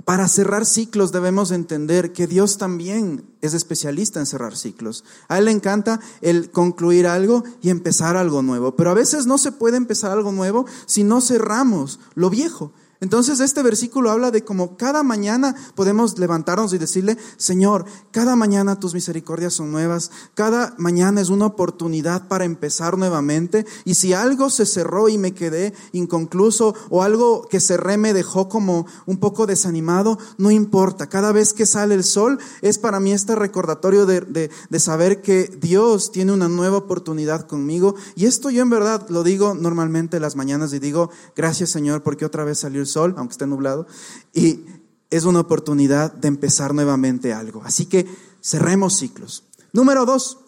para 0.05 0.27
cerrar 0.27 0.65
ciclos 0.65 1.11
debemos 1.11 1.51
entender 1.51 2.13
que 2.13 2.25
Dios 2.25 2.57
también 2.57 3.25
es 3.41 3.53
especialista 3.53 4.19
en 4.19 4.25
cerrar 4.25 4.55
ciclos. 4.55 5.03
A 5.27 5.37
Él 5.37 5.45
le 5.45 5.51
encanta 5.51 5.99
el 6.21 6.51
concluir 6.51 7.05
algo 7.05 7.43
y 7.61 7.69
empezar 7.69 8.17
algo 8.17 8.41
nuevo, 8.41 8.75
pero 8.75 8.91
a 8.91 8.95
veces 8.95 9.25
no 9.27 9.37
se 9.37 9.51
puede 9.51 9.77
empezar 9.77 10.11
algo 10.11 10.31
nuevo 10.31 10.65
si 10.85 11.03
no 11.03 11.21
cerramos 11.21 11.99
lo 12.15 12.29
viejo. 12.29 12.71
Entonces 13.01 13.39
este 13.39 13.63
versículo 13.63 14.11
habla 14.11 14.29
de 14.29 14.43
cómo 14.43 14.75
cada 14.75 15.03
mañana 15.03 15.55
podemos 15.73 16.19
levantarnos 16.19 16.73
y 16.73 16.77
decirle, 16.77 17.17
Señor, 17.37 17.85
cada 18.11 18.35
mañana 18.35 18.77
tus 18.77 18.93
misericordias 18.93 19.53
son 19.53 19.71
nuevas, 19.71 20.11
cada 20.33 20.75
mañana 20.77 21.21
es 21.21 21.29
una 21.29 21.45
oportunidad 21.45 22.27
para 22.27 22.43
empezar 22.43 22.97
nuevamente. 22.97 23.65
Y 23.85 23.93
si 23.93 24.13
algo 24.13 24.49
se 24.49 24.65
cerró 24.65 25.07
y 25.07 25.17
me 25.17 25.33
quedé 25.33 25.73
inconcluso 25.93 26.75
o 26.89 27.01
algo 27.01 27.47
que 27.47 27.61
cerré 27.61 27.95
me 27.95 28.13
dejó 28.13 28.49
como 28.49 28.85
un 29.05 29.17
poco 29.17 29.47
desanimado, 29.47 30.17
no 30.37 30.51
importa, 30.51 31.07
cada 31.07 31.31
vez 31.31 31.53
que 31.53 31.65
sale 31.65 31.95
el 31.95 32.03
sol 32.03 32.37
es 32.61 32.79
para 32.79 32.99
mí 32.99 33.13
este 33.13 33.33
recordatorio 33.33 34.05
de, 34.05 34.21
de, 34.21 34.51
de 34.69 34.79
saber 34.79 35.21
que 35.21 35.49
Dios 35.61 36.11
tiene 36.11 36.33
una 36.33 36.49
nueva 36.49 36.75
oportunidad 36.75 37.47
conmigo. 37.47 37.95
Y 38.15 38.25
esto 38.25 38.49
yo 38.49 38.61
en 38.61 38.69
verdad 38.69 39.07
lo 39.07 39.23
digo 39.23 39.53
normalmente 39.53 40.19
las 40.19 40.35
mañanas 40.35 40.73
y 40.73 40.79
digo, 40.79 41.11
gracias 41.33 41.69
Señor 41.69 42.03
porque 42.03 42.25
otra 42.25 42.43
vez 42.43 42.59
salió 42.59 42.81
el 42.81 42.88
sol, 42.91 43.13
aunque 43.17 43.33
esté 43.33 43.47
nublado, 43.47 43.87
y 44.33 44.65
es 45.09 45.25
una 45.25 45.39
oportunidad 45.39 46.13
de 46.13 46.27
empezar 46.27 46.73
nuevamente 46.73 47.33
algo. 47.33 47.63
Así 47.63 47.85
que 47.85 48.05
cerremos 48.41 48.97
ciclos. 48.97 49.43
Número 49.73 50.05
dos, 50.05 50.39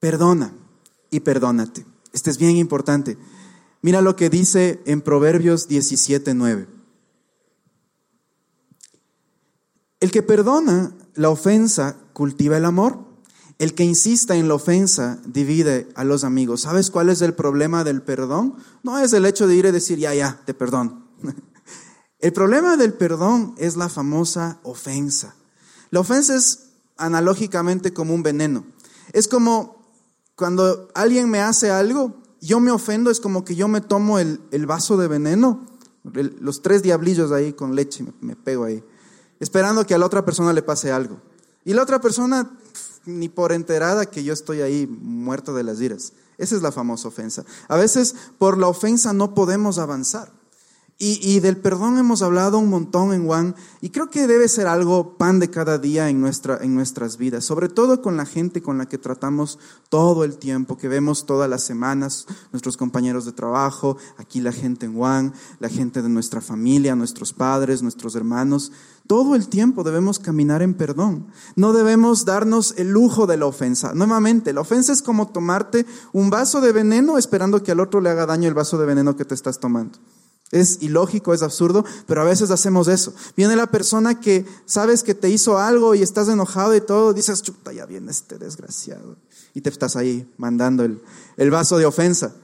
perdona 0.00 0.52
y 1.10 1.20
perdónate. 1.20 1.84
Este 2.12 2.30
es 2.30 2.38
bien 2.38 2.56
importante. 2.56 3.18
Mira 3.82 4.00
lo 4.00 4.16
que 4.16 4.30
dice 4.30 4.82
en 4.86 5.00
Proverbios 5.00 5.68
17:9. 5.68 6.66
El 10.00 10.10
que 10.10 10.22
perdona 10.22 10.94
la 11.14 11.30
ofensa 11.30 11.96
cultiva 12.12 12.56
el 12.56 12.64
amor. 12.64 13.07
El 13.58 13.74
que 13.74 13.84
insista 13.84 14.36
en 14.36 14.46
la 14.46 14.54
ofensa 14.54 15.18
divide 15.26 15.88
a 15.96 16.04
los 16.04 16.22
amigos. 16.22 16.62
¿Sabes 16.62 16.90
cuál 16.90 17.08
es 17.08 17.22
el 17.22 17.34
problema 17.34 17.82
del 17.82 18.02
perdón? 18.02 18.54
No 18.84 18.98
es 18.98 19.12
el 19.12 19.26
hecho 19.26 19.48
de 19.48 19.56
ir 19.56 19.66
y 19.66 19.72
decir, 19.72 19.98
ya, 19.98 20.14
ya, 20.14 20.40
te 20.44 20.54
perdono. 20.54 21.08
El 22.20 22.32
problema 22.32 22.76
del 22.76 22.94
perdón 22.94 23.54
es 23.58 23.76
la 23.76 23.88
famosa 23.88 24.58
ofensa. 24.64 25.36
La 25.90 26.00
ofensa 26.00 26.34
es 26.34 26.70
analógicamente 26.96 27.92
como 27.92 28.12
un 28.12 28.24
veneno. 28.24 28.66
Es 29.12 29.28
como 29.28 29.78
cuando 30.34 30.88
alguien 30.94 31.30
me 31.30 31.40
hace 31.40 31.70
algo, 31.70 32.16
yo 32.40 32.60
me 32.60 32.70
ofendo, 32.70 33.10
es 33.10 33.20
como 33.20 33.44
que 33.44 33.54
yo 33.54 33.68
me 33.68 33.80
tomo 33.80 34.18
el, 34.18 34.66
vaso 34.66 34.96
de 34.96 35.08
veneno, 35.08 35.66
los 36.04 36.62
tres 36.62 36.82
diablillos 36.82 37.32
ahí 37.32 37.52
con 37.52 37.74
leche, 37.74 38.04
me 38.20 38.36
pego 38.36 38.64
ahí, 38.64 38.82
esperando 39.40 39.86
que 39.86 39.94
a 39.94 39.98
la 39.98 40.06
otra 40.06 40.24
persona 40.24 40.52
le 40.52 40.62
pase 40.62 40.92
algo. 40.92 41.20
Y 41.64 41.72
la 41.74 41.82
otra 41.82 42.00
persona 42.00 42.50
ni 43.08 43.28
por 43.28 43.52
enterada 43.52 44.06
que 44.06 44.22
yo 44.22 44.32
estoy 44.32 44.60
ahí 44.60 44.86
muerto 44.86 45.54
de 45.54 45.64
las 45.64 45.80
iras. 45.80 46.12
Esa 46.36 46.54
es 46.54 46.62
la 46.62 46.70
famosa 46.70 47.08
ofensa. 47.08 47.44
A 47.66 47.76
veces 47.76 48.14
por 48.38 48.58
la 48.58 48.68
ofensa 48.68 49.12
no 49.12 49.34
podemos 49.34 49.78
avanzar. 49.78 50.37
Y, 51.00 51.38
del 51.38 51.56
perdón 51.56 51.96
hemos 51.98 52.22
hablado 52.22 52.58
un 52.58 52.70
montón 52.70 53.12
en 53.12 53.24
Juan 53.24 53.54
y 53.80 53.90
creo 53.90 54.10
que 54.10 54.26
debe 54.26 54.48
ser 54.48 54.66
algo 54.66 55.16
pan 55.16 55.38
de 55.38 55.48
cada 55.48 55.78
día 55.78 56.08
en, 56.08 56.20
nuestra, 56.20 56.58
en 56.60 56.74
nuestras 56.74 57.18
vidas, 57.18 57.44
sobre 57.44 57.68
todo 57.68 58.02
con 58.02 58.16
la 58.16 58.26
gente 58.26 58.62
con 58.62 58.78
la 58.78 58.88
que 58.88 58.98
tratamos 58.98 59.60
todo 59.90 60.24
el 60.24 60.38
tiempo, 60.38 60.76
que 60.76 60.88
vemos 60.88 61.24
todas 61.24 61.48
las 61.48 61.62
semanas, 61.62 62.26
nuestros 62.50 62.76
compañeros 62.76 63.24
de 63.24 63.30
trabajo, 63.30 63.96
aquí 64.16 64.40
la 64.40 64.50
gente 64.50 64.86
en 64.86 64.94
Juan, 64.94 65.34
la 65.60 65.68
gente 65.68 66.02
de 66.02 66.08
nuestra 66.08 66.40
familia, 66.40 66.96
nuestros 66.96 67.32
padres, 67.32 67.80
nuestros 67.80 68.16
hermanos. 68.16 68.72
Todo 69.06 69.36
el 69.36 69.46
tiempo 69.46 69.84
debemos 69.84 70.18
caminar 70.18 70.62
en 70.62 70.74
perdón. 70.74 71.28
No 71.54 71.72
debemos 71.72 72.24
darnos 72.24 72.74
el 72.76 72.90
lujo 72.90 73.28
de 73.28 73.36
la 73.36 73.46
ofensa. 73.46 73.94
Nuevamente, 73.94 74.52
la 74.52 74.62
ofensa 74.62 74.92
es 74.92 75.02
como 75.02 75.28
tomarte 75.28 75.86
un 76.12 76.28
vaso 76.28 76.60
de 76.60 76.72
veneno 76.72 77.18
esperando 77.18 77.62
que 77.62 77.70
al 77.70 77.78
otro 77.78 78.00
le 78.00 78.10
haga 78.10 78.26
daño 78.26 78.48
el 78.48 78.54
vaso 78.54 78.78
de 78.78 78.86
veneno 78.86 79.16
que 79.16 79.24
te 79.24 79.36
estás 79.36 79.60
tomando. 79.60 80.00
Es 80.50 80.78
ilógico, 80.80 81.34
es 81.34 81.42
absurdo, 81.42 81.84
pero 82.06 82.22
a 82.22 82.24
veces 82.24 82.50
hacemos 82.50 82.88
eso. 82.88 83.12
Viene 83.36 83.54
la 83.54 83.66
persona 83.66 84.18
que 84.18 84.46
sabes 84.64 85.02
que 85.02 85.14
te 85.14 85.28
hizo 85.28 85.58
algo 85.58 85.94
y 85.94 86.02
estás 86.02 86.28
enojado 86.28 86.74
y 86.74 86.80
todo, 86.80 87.12
dices, 87.12 87.42
chuta, 87.42 87.72
ya 87.72 87.84
viene 87.84 88.10
este 88.10 88.38
desgraciado. 88.38 89.16
Y 89.52 89.60
te 89.60 89.68
estás 89.68 89.96
ahí 89.96 90.30
mandando 90.38 90.84
el, 90.84 91.02
el 91.36 91.50
vaso 91.50 91.76
de 91.76 91.84
ofensa. 91.84 92.34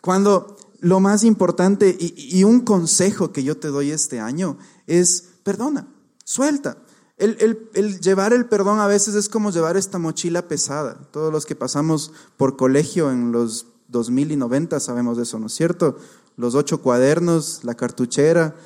Cuando 0.00 0.56
lo 0.80 1.00
más 1.00 1.24
importante 1.24 1.96
y, 1.98 2.42
un 2.44 2.60
consejo 2.60 3.32
que 3.32 3.44
yo 3.44 3.56
te 3.58 3.68
doy 3.68 3.90
este 3.90 4.18
año 4.18 4.56
es 4.86 5.28
perdona, 5.42 5.88
suelta. 6.24 6.78
El, 7.18 7.68
el, 7.74 8.00
llevar 8.00 8.32
el 8.32 8.46
perdón 8.46 8.80
a 8.80 8.86
veces 8.86 9.14
es 9.14 9.28
como 9.28 9.50
llevar 9.50 9.76
esta 9.76 9.98
mochila 9.98 10.48
pesada. 10.48 10.98
Todos 11.10 11.30
los 11.30 11.44
que 11.44 11.54
pasamos 11.54 12.12
por 12.38 12.56
colegio 12.56 13.10
en 13.10 13.30
los 13.30 13.66
2000 13.88 14.32
y 14.32 14.36
90 14.36 14.80
sabemos 14.80 15.18
eso, 15.18 15.38
¿no 15.38 15.48
es 15.48 15.52
cierto? 15.52 15.98
Los 16.40 16.54
ocho 16.54 16.80
cuadernos, 16.80 17.64
la 17.64 17.74
cartuchera, 17.74 18.56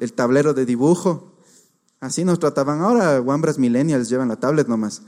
el 0.00 0.12
tablero 0.14 0.54
de 0.54 0.64
dibujo. 0.64 1.34
Así 2.00 2.24
nos 2.24 2.38
trataban 2.38 2.80
ahora, 2.80 3.20
Wambras 3.20 3.58
Millennials 3.58 4.08
llevan 4.08 4.28
la 4.28 4.36
tablet 4.36 4.66
nomás. 4.66 5.02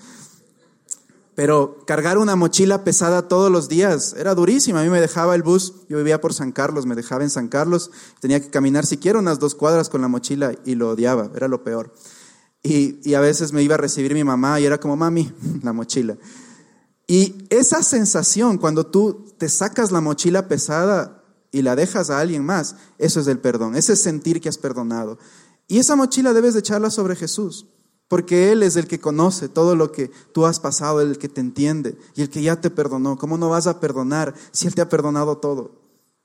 Pero 1.34 1.78
cargar 1.86 2.18
una 2.18 2.36
mochila 2.36 2.84
pesada 2.84 3.26
todos 3.26 3.50
los 3.50 3.70
días 3.70 4.14
era 4.18 4.34
durísima. 4.34 4.80
A 4.80 4.84
mí 4.84 4.90
me 4.90 5.00
dejaba 5.00 5.34
el 5.34 5.42
bus, 5.42 5.76
yo 5.88 5.96
vivía 5.96 6.20
por 6.20 6.34
San 6.34 6.52
Carlos, 6.52 6.84
me 6.84 6.94
dejaba 6.94 7.22
en 7.22 7.30
San 7.30 7.48
Carlos, 7.48 7.90
tenía 8.20 8.40
que 8.40 8.50
caminar 8.50 8.84
siquiera 8.84 9.18
unas 9.18 9.38
dos 9.38 9.54
cuadras 9.54 9.88
con 9.88 10.02
la 10.02 10.08
mochila 10.08 10.52
y 10.66 10.74
lo 10.74 10.90
odiaba, 10.90 11.30
era 11.34 11.48
lo 11.48 11.64
peor. 11.64 11.94
Y, 12.62 13.00
y 13.08 13.14
a 13.14 13.20
veces 13.20 13.54
me 13.54 13.62
iba 13.62 13.76
a 13.76 13.78
recibir 13.78 14.12
mi 14.12 14.24
mamá 14.24 14.60
y 14.60 14.66
era 14.66 14.78
como, 14.78 14.94
mami, 14.94 15.32
la 15.62 15.72
mochila. 15.72 16.18
Y 17.06 17.46
esa 17.48 17.82
sensación, 17.82 18.58
cuando 18.58 18.84
tú 18.84 19.32
te 19.38 19.48
sacas 19.48 19.90
la 19.90 20.02
mochila 20.02 20.46
pesada 20.46 21.19
y 21.52 21.62
la 21.62 21.76
dejas 21.76 22.10
a 22.10 22.20
alguien 22.20 22.44
más, 22.44 22.76
eso 22.98 23.20
es 23.20 23.26
el 23.26 23.38
perdón, 23.38 23.76
ese 23.76 23.96
sentir 23.96 24.40
que 24.40 24.48
has 24.48 24.58
perdonado. 24.58 25.18
Y 25.66 25.78
esa 25.78 25.96
mochila 25.96 26.32
debes 26.32 26.54
de 26.54 26.60
echarla 26.60 26.90
sobre 26.90 27.16
Jesús. 27.16 27.66
Porque 28.10 28.50
Él 28.50 28.64
es 28.64 28.74
el 28.74 28.88
que 28.88 28.98
conoce 28.98 29.48
todo 29.48 29.76
lo 29.76 29.92
que 29.92 30.10
tú 30.32 30.44
has 30.44 30.58
pasado, 30.58 31.00
el 31.00 31.16
que 31.16 31.28
te 31.28 31.40
entiende 31.40 31.96
y 32.16 32.22
el 32.22 32.28
que 32.28 32.42
ya 32.42 32.60
te 32.60 32.68
perdonó. 32.68 33.16
¿Cómo 33.16 33.38
no 33.38 33.48
vas 33.48 33.68
a 33.68 33.78
perdonar 33.78 34.34
si 34.50 34.66
Él 34.66 34.74
te 34.74 34.80
ha 34.80 34.88
perdonado 34.88 35.38
todo? 35.38 35.80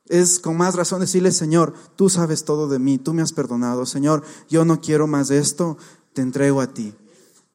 Es 0.07 0.39
con 0.39 0.57
más 0.57 0.73
razón 0.73 1.01
decirle, 1.01 1.31
Señor, 1.31 1.75
tú 1.95 2.09
sabes 2.09 2.43
todo 2.43 2.67
de 2.67 2.79
mí, 2.79 2.97
tú 2.97 3.13
me 3.13 3.21
has 3.21 3.33
perdonado. 3.33 3.85
Señor, 3.85 4.23
yo 4.49 4.65
no 4.65 4.81
quiero 4.81 5.05
más 5.05 5.29
esto, 5.29 5.77
te 6.13 6.23
entrego 6.23 6.59
a 6.59 6.73
ti. 6.73 6.95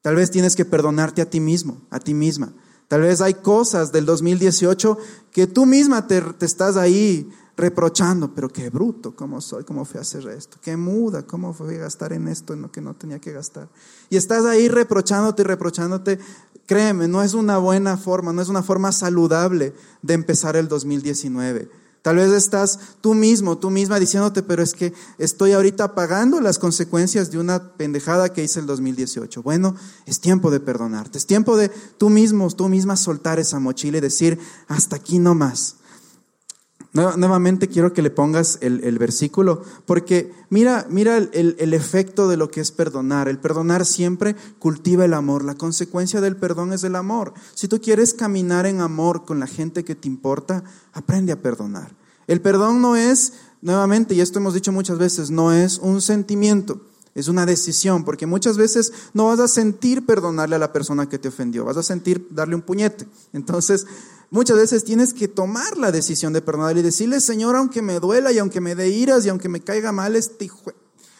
Tal 0.01 0.15
vez 0.15 0.31
tienes 0.31 0.55
que 0.55 0.63
perdonarte 0.63 1.21
a 1.21 1.29
ti 1.29 1.41
mismo, 1.41 1.81
a 1.89 1.99
ti 1.99 2.13
misma. 2.13 2.53
Tal 2.87 3.01
vez 3.01 3.19
hay 3.19 3.33
cosas 3.33 3.91
del 3.91 4.05
2018 4.05 4.97
que 5.33 5.45
tú 5.45 5.65
misma 5.65 6.07
te, 6.07 6.21
te 6.21 6.45
estás 6.45 6.77
ahí 6.77 7.29
reprochando, 7.61 8.33
pero 8.33 8.49
qué 8.49 8.69
bruto, 8.69 9.15
cómo 9.15 9.39
soy, 9.39 9.63
cómo 9.63 9.85
fui 9.85 9.99
a 9.99 10.01
hacer 10.01 10.27
esto, 10.27 10.57
qué 10.61 10.75
muda, 10.75 11.21
cómo 11.25 11.53
fui 11.53 11.75
a 11.75 11.79
gastar 11.79 12.11
en 12.11 12.27
esto, 12.27 12.53
en 12.53 12.63
lo 12.63 12.71
que 12.71 12.81
no 12.81 12.95
tenía 12.95 13.19
que 13.19 13.31
gastar. 13.31 13.69
Y 14.09 14.17
estás 14.17 14.45
ahí 14.45 14.67
reprochándote 14.67 15.43
y 15.43 15.45
reprochándote, 15.45 16.19
créeme, 16.65 17.07
no 17.07 17.21
es 17.21 17.35
una 17.35 17.59
buena 17.59 17.97
forma, 17.97 18.33
no 18.33 18.41
es 18.41 18.49
una 18.49 18.63
forma 18.63 18.91
saludable 18.91 19.73
de 20.01 20.13
empezar 20.15 20.55
el 20.55 20.67
2019. 20.67 21.69
Tal 22.01 22.15
vez 22.15 22.31
estás 22.31 22.79
tú 22.99 23.13
mismo, 23.13 23.59
tú 23.59 23.69
misma 23.69 23.99
diciéndote, 23.99 24.41
pero 24.41 24.63
es 24.63 24.73
que 24.73 24.91
estoy 25.19 25.51
ahorita 25.51 25.93
pagando 25.93 26.41
las 26.41 26.57
consecuencias 26.57 27.29
de 27.29 27.37
una 27.37 27.73
pendejada 27.73 28.33
que 28.33 28.43
hice 28.43 28.59
el 28.59 28.65
2018. 28.65 29.43
Bueno, 29.43 29.75
es 30.07 30.19
tiempo 30.19 30.49
de 30.49 30.59
perdonarte, 30.59 31.19
es 31.19 31.27
tiempo 31.27 31.57
de 31.57 31.69
tú 31.99 32.09
mismo, 32.09 32.49
tú 32.49 32.69
misma 32.69 32.97
soltar 32.97 33.37
esa 33.37 33.59
mochila 33.59 33.99
y 33.99 34.01
decir, 34.01 34.39
hasta 34.67 34.95
aquí 34.95 35.19
no 35.19 35.35
más. 35.35 35.75
Nuevamente 36.93 37.69
quiero 37.69 37.93
que 37.93 38.01
le 38.01 38.09
pongas 38.09 38.57
el, 38.59 38.99
versículo, 38.99 39.63
porque 39.85 40.33
mira, 40.49 40.85
mira 40.89 41.15
el, 41.15 41.55
el, 41.57 41.73
efecto 41.73 42.27
de 42.27 42.35
lo 42.35 42.51
que 42.51 42.59
es 42.59 42.71
perdonar. 42.71 43.29
El 43.29 43.39
perdonar 43.39 43.85
siempre 43.85 44.35
cultiva 44.59 45.05
el 45.05 45.13
amor. 45.13 45.45
La 45.45 45.55
consecuencia 45.55 46.19
del 46.19 46.35
perdón 46.35 46.73
es 46.73 46.83
el 46.83 46.97
amor. 46.97 47.33
Si 47.53 47.69
tú 47.69 47.79
quieres 47.79 48.13
caminar 48.13 48.65
en 48.65 48.81
amor 48.81 49.23
con 49.23 49.39
la 49.39 49.47
gente 49.47 49.85
que 49.85 49.95
te 49.95 50.09
importa, 50.09 50.65
aprende 50.91 51.31
a 51.31 51.41
perdonar. 51.41 51.95
El 52.27 52.41
perdón 52.41 52.81
no 52.81 52.97
es, 52.97 53.33
nuevamente, 53.61 54.13
y 54.13 54.19
esto 54.19 54.39
hemos 54.39 54.53
dicho 54.53 54.73
muchas 54.73 54.97
veces, 54.97 55.31
no 55.31 55.53
es 55.53 55.77
un 55.77 56.01
sentimiento. 56.01 56.81
Es 57.13 57.27
una 57.27 57.45
decisión, 57.45 58.05
porque 58.05 58.25
muchas 58.25 58.57
veces 58.57 58.91
no 59.13 59.25
vas 59.25 59.39
a 59.39 59.47
sentir 59.47 60.05
perdonarle 60.05 60.55
a 60.55 60.59
la 60.59 60.71
persona 60.71 61.09
que 61.09 61.19
te 61.19 61.27
ofendió, 61.27 61.65
vas 61.65 61.77
a 61.77 61.83
sentir 61.83 62.27
darle 62.31 62.55
un 62.55 62.61
puñete. 62.61 63.05
Entonces, 63.33 63.85
muchas 64.31 64.57
veces 64.57 64.83
tienes 64.83 65.13
que 65.13 65.27
tomar 65.27 65.77
la 65.77 65.91
decisión 65.91 66.33
de 66.33 66.41
perdonar 66.41 66.75
y 66.77 66.81
decirle, 66.81 67.21
Señor, 67.21 67.55
aunque 67.55 67.83
me 67.83 67.99
duela 67.99 68.31
y 68.31 68.39
aunque 68.39 68.61
me 68.61 68.73
dé 68.73 68.89
iras 68.89 69.25
y 69.25 69.29
aunque 69.29 69.49
me 69.49 69.61
caiga 69.61 69.91
mal 69.91 70.15
este 70.15 70.49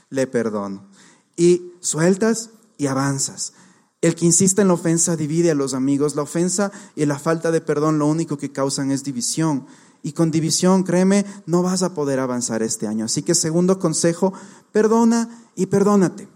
le 0.10 0.26
perdono. 0.28 0.88
Y 1.36 1.74
sueltas 1.80 2.50
y 2.78 2.88
avanzas. 2.88 3.54
El 4.02 4.16
que 4.16 4.26
insiste 4.26 4.62
en 4.62 4.70
la 4.70 4.74
ofensa 4.74 5.16
divide 5.16 5.52
a 5.52 5.56
los 5.56 5.74
amigos. 5.74 6.16
La 6.16 6.24
ofensa 6.24 6.72
y 6.96 7.06
la 7.06 7.20
falta 7.20 7.52
de 7.52 7.62
perdón 7.62 8.00
lo 8.00 8.08
único 8.08 8.38
que 8.38 8.52
causan 8.52 8.92
es 8.92 9.04
división. 9.04 9.68
Y 10.04 10.14
con 10.14 10.32
división, 10.32 10.84
créeme, 10.84 11.26
no 11.46 11.62
vas 11.62 11.84
a 11.84 11.94
poder 11.94 12.20
avanzar 12.20 12.64
este 12.64 12.88
año. 12.88 13.06
Así 13.06 13.22
que 13.22 13.36
segundo 13.36 13.78
consejo, 13.78 14.34
perdona 14.72 15.46
y 15.56 15.68
perdónate. 15.68 16.28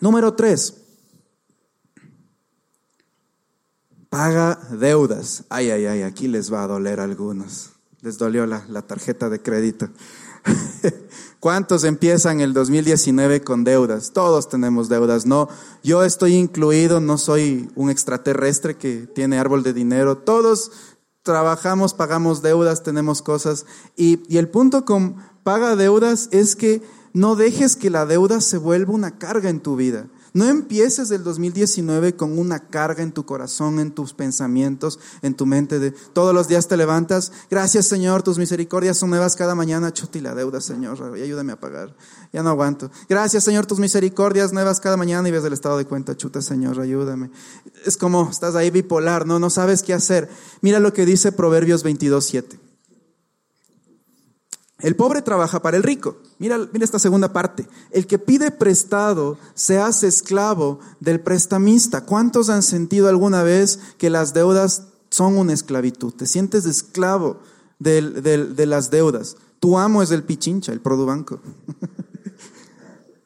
Número 0.00 0.34
tres, 0.34 0.83
Paga 4.14 4.60
deudas. 4.70 5.42
Ay, 5.48 5.72
ay, 5.72 5.86
ay, 5.86 6.02
aquí 6.02 6.28
les 6.28 6.52
va 6.52 6.62
a 6.62 6.68
doler 6.68 7.00
a 7.00 7.02
algunos. 7.02 7.70
Les 8.00 8.16
dolió 8.16 8.46
la, 8.46 8.64
la 8.68 8.82
tarjeta 8.82 9.28
de 9.28 9.42
crédito. 9.42 9.88
¿Cuántos 11.40 11.82
empiezan 11.82 12.38
el 12.38 12.52
2019 12.52 13.42
con 13.42 13.64
deudas? 13.64 14.12
Todos 14.12 14.48
tenemos 14.48 14.88
deudas, 14.88 15.26
¿no? 15.26 15.48
Yo 15.82 16.04
estoy 16.04 16.36
incluido, 16.36 17.00
no 17.00 17.18
soy 17.18 17.68
un 17.74 17.90
extraterrestre 17.90 18.76
que 18.76 19.08
tiene 19.12 19.36
árbol 19.36 19.64
de 19.64 19.72
dinero. 19.72 20.16
Todos 20.16 20.70
trabajamos, 21.24 21.92
pagamos 21.92 22.40
deudas, 22.40 22.84
tenemos 22.84 23.20
cosas. 23.20 23.66
Y, 23.96 24.22
y 24.32 24.38
el 24.38 24.48
punto 24.48 24.84
con 24.84 25.16
paga 25.42 25.74
deudas 25.74 26.28
es 26.30 26.54
que 26.54 26.82
no 27.12 27.34
dejes 27.34 27.74
que 27.74 27.90
la 27.90 28.06
deuda 28.06 28.40
se 28.40 28.58
vuelva 28.58 28.92
una 28.92 29.18
carga 29.18 29.50
en 29.50 29.58
tu 29.58 29.74
vida. 29.74 30.06
No 30.34 30.46
empieces 30.46 31.12
el 31.12 31.22
2019 31.22 32.16
con 32.16 32.36
una 32.36 32.58
carga 32.58 33.04
en 33.04 33.12
tu 33.12 33.24
corazón, 33.24 33.78
en 33.78 33.92
tus 33.92 34.14
pensamientos, 34.14 34.98
en 35.22 35.34
tu 35.34 35.46
mente. 35.46 35.78
De, 35.78 35.92
todos 35.92 36.34
los 36.34 36.48
días 36.48 36.66
te 36.66 36.76
levantas, 36.76 37.30
gracias 37.48 37.86
Señor, 37.86 38.24
tus 38.24 38.36
misericordias 38.36 38.98
son 38.98 39.10
nuevas 39.10 39.36
cada 39.36 39.54
mañana. 39.54 39.92
Chuti 39.92 40.20
la 40.20 40.34
deuda, 40.34 40.60
Señor, 40.60 41.00
ayúdame 41.14 41.52
a 41.52 41.60
pagar. 41.60 41.94
Ya 42.32 42.42
no 42.42 42.50
aguanto. 42.50 42.90
Gracias 43.08 43.44
Señor, 43.44 43.66
tus 43.66 43.78
misericordias 43.78 44.52
nuevas 44.52 44.80
cada 44.80 44.96
mañana 44.96 45.28
y 45.28 45.30
ves 45.30 45.44
el 45.44 45.52
estado 45.52 45.78
de 45.78 45.84
cuenta. 45.84 46.16
Chuta 46.16 46.42
Señor, 46.42 46.80
ayúdame. 46.80 47.30
Es 47.86 47.96
como 47.96 48.28
estás 48.28 48.56
ahí 48.56 48.70
bipolar, 48.70 49.28
no, 49.28 49.38
no 49.38 49.50
sabes 49.50 49.84
qué 49.84 49.94
hacer. 49.94 50.28
Mira 50.62 50.80
lo 50.80 50.92
que 50.92 51.06
dice 51.06 51.30
Proverbios 51.30 51.84
22, 51.84 52.24
7. 52.24 52.58
El 54.80 54.96
pobre 54.96 55.22
trabaja 55.22 55.62
para 55.62 55.76
el 55.76 55.82
rico. 55.82 56.16
Mira, 56.38 56.58
mira 56.72 56.84
esta 56.84 56.98
segunda 56.98 57.32
parte. 57.32 57.66
El 57.90 58.06
que 58.06 58.18
pide 58.18 58.50
prestado 58.50 59.38
se 59.54 59.78
hace 59.78 60.08
esclavo 60.08 60.80
del 61.00 61.20
prestamista. 61.20 62.04
¿Cuántos 62.04 62.50
han 62.50 62.62
sentido 62.62 63.08
alguna 63.08 63.42
vez 63.42 63.78
que 63.98 64.10
las 64.10 64.34
deudas 64.34 64.88
son 65.10 65.38
una 65.38 65.52
esclavitud? 65.52 66.12
Te 66.12 66.26
sientes 66.26 66.66
esclavo 66.66 67.38
de 67.78 68.66
las 68.66 68.90
deudas. 68.90 69.36
Tu 69.60 69.78
amo 69.78 70.02
es 70.02 70.10
el 70.10 70.24
pichincha, 70.24 70.72
el 70.72 70.80
produbanco. 70.80 71.40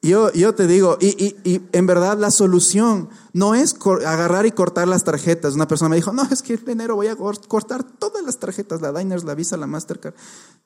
Yo, 0.00 0.32
yo 0.32 0.54
te 0.54 0.68
digo, 0.68 0.96
y, 1.00 1.08
y, 1.08 1.36
y, 1.42 1.60
en 1.72 1.86
verdad 1.86 2.16
la 2.16 2.30
solución 2.30 3.08
no 3.32 3.56
es 3.56 3.74
agarrar 4.06 4.46
y 4.46 4.52
cortar 4.52 4.86
las 4.86 5.02
tarjetas. 5.02 5.54
Una 5.54 5.66
persona 5.66 5.88
me 5.88 5.96
dijo, 5.96 6.12
no, 6.12 6.22
es 6.30 6.40
que 6.40 6.54
en 6.54 6.70
enero 6.70 6.94
voy 6.94 7.08
a 7.08 7.16
cortar 7.16 7.82
todas 7.82 8.22
las 8.22 8.38
tarjetas, 8.38 8.80
la 8.80 8.92
Diners, 8.92 9.24
la 9.24 9.34
Visa, 9.34 9.56
la 9.56 9.66
Mastercard. 9.66 10.14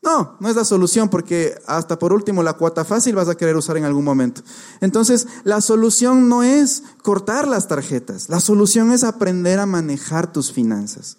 No, 0.02 0.36
no 0.38 0.48
es 0.50 0.56
la 0.56 0.66
solución 0.66 1.08
porque 1.08 1.54
hasta 1.66 1.98
por 1.98 2.12
último 2.12 2.42
la 2.42 2.52
cuota 2.54 2.84
fácil 2.84 3.14
vas 3.14 3.28
a 3.28 3.34
querer 3.34 3.56
usar 3.56 3.78
en 3.78 3.84
algún 3.84 4.04
momento. 4.04 4.42
Entonces, 4.82 5.26
la 5.44 5.62
solución 5.62 6.28
no 6.28 6.42
es 6.42 6.82
cortar 7.02 7.48
las 7.48 7.68
tarjetas, 7.68 8.28
la 8.28 8.40
solución 8.40 8.92
es 8.92 9.02
aprender 9.02 9.60
a 9.60 9.66
manejar 9.66 10.30
tus 10.30 10.52
finanzas. 10.52 11.16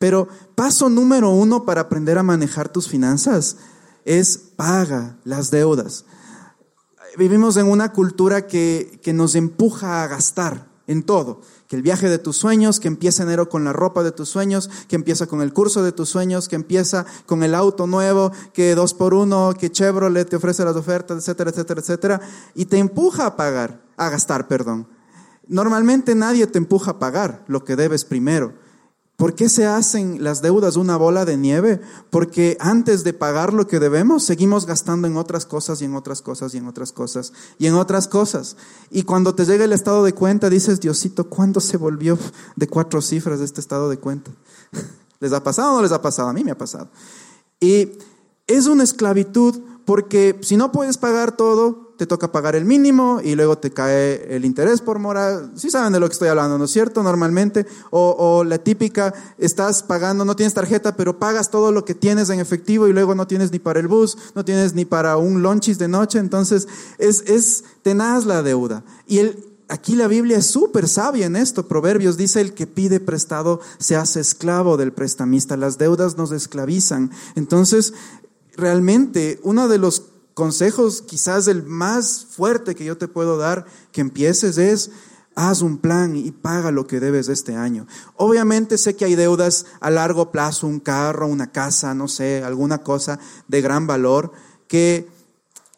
Pero 0.00 0.26
paso 0.56 0.88
número 0.88 1.30
uno 1.30 1.64
para 1.64 1.82
aprender 1.82 2.18
a 2.18 2.24
manejar 2.24 2.68
tus 2.68 2.88
finanzas 2.88 3.58
es 4.04 4.38
paga 4.56 5.16
las 5.24 5.52
deudas 5.52 6.04
vivimos 7.16 7.56
en 7.56 7.66
una 7.66 7.92
cultura 7.92 8.46
que, 8.46 9.00
que 9.02 9.12
nos 9.12 9.34
empuja 9.34 10.02
a 10.02 10.08
gastar 10.08 10.74
en 10.86 11.02
todo. 11.02 11.40
Que 11.68 11.76
el 11.76 11.82
viaje 11.82 12.08
de 12.08 12.18
tus 12.18 12.36
sueños, 12.36 12.80
que 12.80 12.88
empieza 12.88 13.22
enero 13.22 13.48
con 13.48 13.64
la 13.64 13.72
ropa 13.72 14.02
de 14.02 14.12
tus 14.12 14.28
sueños, 14.28 14.70
que 14.88 14.96
empieza 14.96 15.26
con 15.26 15.40
el 15.40 15.52
curso 15.52 15.82
de 15.82 15.92
tus 15.92 16.08
sueños, 16.08 16.48
que 16.48 16.56
empieza 16.56 17.06
con 17.26 17.42
el 17.42 17.54
auto 17.54 17.86
nuevo, 17.86 18.32
que 18.52 18.74
dos 18.74 18.94
por 18.94 19.14
uno, 19.14 19.54
que 19.58 19.70
Chevrolet 19.70 20.28
te 20.28 20.36
ofrece 20.36 20.64
las 20.64 20.76
ofertas, 20.76 21.18
etcétera, 21.18 21.50
etcétera, 21.50 21.80
etcétera. 21.80 22.20
Y 22.54 22.66
te 22.66 22.78
empuja 22.78 23.26
a 23.26 23.36
pagar, 23.36 23.82
a 23.96 24.10
gastar, 24.10 24.46
perdón. 24.48 24.86
Normalmente 25.46 26.14
nadie 26.14 26.46
te 26.46 26.58
empuja 26.58 26.92
a 26.92 26.98
pagar 26.98 27.44
lo 27.48 27.64
que 27.64 27.76
debes 27.76 28.04
primero. 28.04 28.54
¿Por 29.16 29.36
qué 29.36 29.48
se 29.48 29.64
hacen 29.64 30.24
las 30.24 30.42
deudas 30.42 30.76
una 30.76 30.96
bola 30.96 31.24
de 31.24 31.36
nieve? 31.36 31.80
Porque 32.10 32.56
antes 32.58 33.04
de 33.04 33.12
pagar 33.12 33.52
lo 33.54 33.68
que 33.68 33.78
debemos, 33.78 34.24
seguimos 34.24 34.66
gastando 34.66 35.06
en 35.06 35.16
otras 35.16 35.46
cosas 35.46 35.80
y 35.80 35.84
en 35.84 35.94
otras 35.94 36.20
cosas 36.20 36.52
y 36.54 36.58
en 36.58 36.66
otras 36.66 36.90
cosas 36.90 37.32
y 37.58 37.68
en 37.68 37.74
otras 37.74 38.08
cosas. 38.08 38.56
Y 38.90 39.04
cuando 39.04 39.34
te 39.34 39.44
llega 39.44 39.64
el 39.64 39.72
estado 39.72 40.02
de 40.02 40.14
cuenta, 40.14 40.50
dices, 40.50 40.80
Diosito, 40.80 41.28
¿cuándo 41.28 41.60
se 41.60 41.76
volvió 41.76 42.18
de 42.56 42.66
cuatro 42.66 43.00
cifras 43.00 43.40
este 43.40 43.60
estado 43.60 43.88
de 43.88 43.98
cuenta? 43.98 44.32
¿Les 45.20 45.32
ha 45.32 45.44
pasado 45.44 45.72
o 45.72 45.76
no 45.76 45.82
les 45.82 45.92
ha 45.92 46.02
pasado? 46.02 46.28
A 46.28 46.32
mí 46.32 46.42
me 46.42 46.50
ha 46.50 46.58
pasado. 46.58 46.88
Y 47.60 47.92
es 48.48 48.66
una 48.66 48.82
esclavitud 48.82 49.60
porque 49.84 50.40
si 50.42 50.56
no 50.56 50.72
puedes 50.72 50.98
pagar 50.98 51.36
todo, 51.36 51.83
te 51.96 52.06
toca 52.06 52.32
pagar 52.32 52.56
el 52.56 52.64
mínimo 52.64 53.20
y 53.22 53.34
luego 53.34 53.58
te 53.58 53.70
cae 53.70 54.34
el 54.34 54.44
interés 54.44 54.80
por 54.80 54.98
mora. 54.98 55.50
Sí 55.54 55.70
saben 55.70 55.92
de 55.92 56.00
lo 56.00 56.08
que 56.08 56.14
estoy 56.14 56.28
hablando, 56.28 56.58
¿no 56.58 56.64
es 56.64 56.70
cierto? 56.70 57.02
Normalmente. 57.02 57.66
O, 57.90 58.44
la 58.44 58.58
típica, 58.58 59.14
estás 59.38 59.82
pagando, 59.82 60.24
no 60.24 60.34
tienes 60.36 60.54
tarjeta, 60.54 60.96
pero 60.96 61.18
pagas 61.18 61.50
todo 61.50 61.70
lo 61.72 61.84
que 61.84 61.94
tienes 61.94 62.30
en 62.30 62.40
efectivo 62.40 62.88
y 62.88 62.92
luego 62.92 63.14
no 63.14 63.26
tienes 63.26 63.52
ni 63.52 63.58
para 63.58 63.80
el 63.80 63.88
bus, 63.88 64.18
no 64.34 64.44
tienes 64.44 64.74
ni 64.74 64.84
para 64.84 65.16
un 65.16 65.42
lunchis 65.42 65.78
de 65.78 65.88
noche. 65.88 66.18
Entonces, 66.18 66.66
es, 66.98 67.22
es 67.26 67.64
tenaz 67.82 68.26
la 68.26 68.42
deuda. 68.42 68.84
Y 69.06 69.18
el, 69.18 69.44
aquí 69.68 69.94
la 69.94 70.08
Biblia 70.08 70.38
es 70.38 70.46
súper 70.46 70.88
sabia 70.88 71.26
en 71.26 71.36
esto. 71.36 71.68
Proverbios 71.68 72.16
dice, 72.16 72.40
el 72.40 72.54
que 72.54 72.66
pide 72.66 73.00
prestado 73.00 73.60
se 73.78 73.96
hace 73.96 74.20
esclavo 74.20 74.76
del 74.76 74.92
prestamista. 74.92 75.56
Las 75.56 75.78
deudas 75.78 76.16
nos 76.16 76.32
esclavizan. 76.32 77.10
Entonces, 77.36 77.94
realmente, 78.56 79.38
uno 79.42 79.68
de 79.68 79.78
los 79.78 80.13
consejos, 80.34 81.02
quizás 81.02 81.48
el 81.48 81.62
más 81.62 82.26
fuerte 82.28 82.74
que 82.74 82.84
yo 82.84 82.98
te 82.98 83.08
puedo 83.08 83.38
dar, 83.38 83.64
que 83.92 84.00
empieces 84.00 84.58
es, 84.58 84.90
haz 85.36 85.62
un 85.62 85.78
plan 85.78 86.16
y 86.16 86.30
paga 86.32 86.70
lo 86.70 86.86
que 86.86 87.00
debes 87.00 87.28
este 87.28 87.56
año. 87.56 87.86
Obviamente 88.16 88.78
sé 88.78 88.96
que 88.96 89.04
hay 89.04 89.14
deudas 89.14 89.66
a 89.80 89.90
largo 89.90 90.30
plazo, 90.30 90.66
un 90.66 90.80
carro, 90.80 91.26
una 91.26 91.50
casa, 91.50 91.94
no 91.94 92.08
sé, 92.08 92.42
alguna 92.44 92.78
cosa 92.78 93.18
de 93.48 93.60
gran 93.60 93.86
valor 93.86 94.32
que 94.68 95.08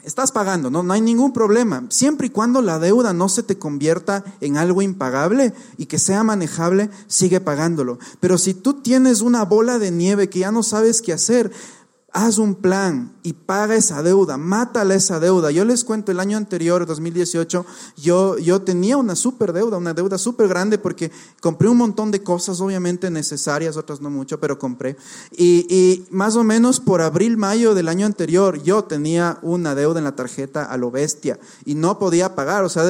estás 0.04 0.30
pagando, 0.30 0.70
¿no? 0.70 0.84
no 0.84 0.92
hay 0.92 1.00
ningún 1.00 1.32
problema, 1.32 1.84
siempre 1.88 2.28
y 2.28 2.30
cuando 2.30 2.62
la 2.62 2.78
deuda 2.78 3.12
no 3.12 3.28
se 3.28 3.42
te 3.42 3.58
convierta 3.58 4.24
en 4.40 4.56
algo 4.56 4.80
impagable 4.80 5.52
y 5.78 5.86
que 5.86 5.98
sea 5.98 6.22
manejable, 6.22 6.90
sigue 7.08 7.40
pagándolo. 7.40 7.98
Pero 8.20 8.38
si 8.38 8.54
tú 8.54 8.74
tienes 8.74 9.20
una 9.20 9.44
bola 9.44 9.80
de 9.80 9.90
nieve 9.90 10.30
que 10.30 10.38
ya 10.38 10.52
no 10.52 10.62
sabes 10.62 11.02
qué 11.02 11.12
hacer, 11.12 11.50
haz 12.16 12.38
un 12.38 12.54
plan 12.54 13.12
y 13.22 13.34
paga 13.34 13.74
esa 13.74 14.02
deuda, 14.02 14.38
mátala 14.38 14.94
esa 14.94 15.20
deuda. 15.20 15.50
Yo 15.50 15.66
les 15.66 15.84
cuento, 15.84 16.12
el 16.12 16.18
año 16.18 16.38
anterior, 16.38 16.86
2018, 16.86 17.66
yo, 17.98 18.38
yo 18.38 18.62
tenía 18.62 18.96
una 18.96 19.14
súper 19.14 19.52
deuda, 19.52 19.76
una 19.76 19.92
deuda 19.92 20.16
súper 20.16 20.48
grande 20.48 20.78
porque 20.78 21.12
compré 21.42 21.68
un 21.68 21.76
montón 21.76 22.10
de 22.10 22.22
cosas, 22.22 22.62
obviamente 22.62 23.10
necesarias, 23.10 23.76
otras 23.76 24.00
no 24.00 24.08
mucho, 24.08 24.40
pero 24.40 24.58
compré. 24.58 24.96
Y, 25.36 25.66
y 25.68 26.06
más 26.10 26.36
o 26.36 26.44
menos 26.44 26.80
por 26.80 27.02
abril, 27.02 27.36
mayo 27.36 27.74
del 27.74 27.86
año 27.86 28.06
anterior, 28.06 28.62
yo 28.62 28.84
tenía 28.84 29.38
una 29.42 29.74
deuda 29.74 29.98
en 29.98 30.04
la 30.04 30.16
tarjeta 30.16 30.64
a 30.64 30.78
lo 30.78 30.90
bestia 30.90 31.38
y 31.66 31.74
no 31.74 31.98
podía 31.98 32.34
pagar, 32.34 32.64
o 32.64 32.70
sea, 32.70 32.84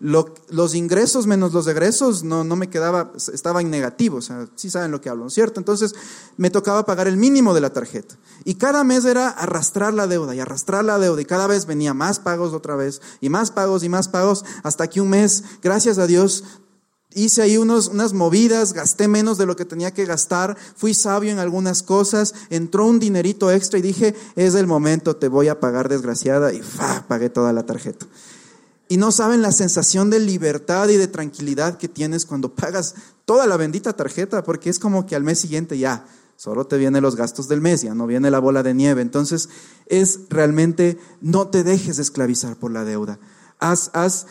los 0.00 0.74
ingresos 0.74 1.28
menos 1.28 1.52
los 1.52 1.68
egresos 1.68 2.24
no, 2.24 2.42
no 2.42 2.56
me 2.56 2.68
quedaba, 2.68 3.12
estaba 3.32 3.60
en 3.60 3.70
negativo, 3.70 4.16
o 4.16 4.22
sea, 4.22 4.48
sí 4.56 4.68
saben 4.68 4.90
lo 4.90 5.00
que 5.00 5.10
hablo, 5.10 5.30
¿cierto? 5.30 5.60
Entonces 5.60 5.94
me 6.36 6.50
tocaba 6.50 6.84
pagar 6.84 7.06
el 7.06 7.16
mínimo 7.16 7.54
de 7.54 7.60
la 7.60 7.72
tarjeta. 7.72 8.16
Y 8.48 8.54
cada 8.54 8.82
mes 8.82 9.04
era 9.04 9.28
arrastrar 9.28 9.92
la 9.92 10.06
deuda 10.06 10.34
y 10.34 10.40
arrastrar 10.40 10.82
la 10.82 10.98
deuda 10.98 11.20
y 11.20 11.26
cada 11.26 11.46
vez 11.46 11.66
venía 11.66 11.92
más 11.92 12.18
pagos 12.18 12.54
otra 12.54 12.76
vez 12.76 13.02
y 13.20 13.28
más 13.28 13.50
pagos 13.50 13.84
y 13.84 13.90
más 13.90 14.08
pagos 14.08 14.42
hasta 14.62 14.88
que 14.88 15.02
un 15.02 15.10
mes, 15.10 15.44
gracias 15.60 15.98
a 15.98 16.06
Dios, 16.06 16.44
hice 17.12 17.42
ahí 17.42 17.58
unos, 17.58 17.88
unas 17.88 18.14
movidas, 18.14 18.72
gasté 18.72 19.06
menos 19.06 19.36
de 19.36 19.44
lo 19.44 19.54
que 19.54 19.66
tenía 19.66 19.92
que 19.92 20.06
gastar, 20.06 20.56
fui 20.76 20.94
sabio 20.94 21.30
en 21.30 21.40
algunas 21.40 21.82
cosas, 21.82 22.34
entró 22.48 22.86
un 22.86 22.98
dinerito 22.98 23.52
extra 23.52 23.80
y 23.80 23.82
dije, 23.82 24.14
es 24.34 24.54
el 24.54 24.66
momento, 24.66 25.14
te 25.14 25.28
voy 25.28 25.48
a 25.48 25.60
pagar 25.60 25.90
desgraciada 25.90 26.54
y 26.54 26.62
pagué 27.06 27.28
toda 27.28 27.52
la 27.52 27.66
tarjeta. 27.66 28.06
Y 28.88 28.96
no 28.96 29.12
saben 29.12 29.42
la 29.42 29.52
sensación 29.52 30.08
de 30.08 30.20
libertad 30.20 30.88
y 30.88 30.96
de 30.96 31.08
tranquilidad 31.08 31.76
que 31.76 31.88
tienes 31.88 32.24
cuando 32.24 32.54
pagas 32.54 32.94
toda 33.26 33.46
la 33.46 33.58
bendita 33.58 33.92
tarjeta, 33.92 34.42
porque 34.42 34.70
es 34.70 34.78
como 34.78 35.04
que 35.04 35.16
al 35.16 35.22
mes 35.22 35.38
siguiente 35.38 35.76
ya, 35.76 36.06
Solo 36.38 36.68
te 36.68 36.78
vienen 36.78 37.02
los 37.02 37.16
gastos 37.16 37.48
del 37.48 37.60
mes, 37.60 37.82
ya 37.82 37.96
no 37.96 38.06
viene 38.06 38.30
la 38.30 38.38
bola 38.38 38.62
de 38.62 38.72
nieve. 38.72 39.02
Entonces, 39.02 39.48
es 39.86 40.20
realmente, 40.30 40.96
no 41.20 41.48
te 41.48 41.64
dejes 41.64 41.98
esclavizar 41.98 42.54
por 42.54 42.70
la 42.70 42.84
deuda. 42.84 43.18
Haz, 43.58 43.90
haz, 43.92 44.28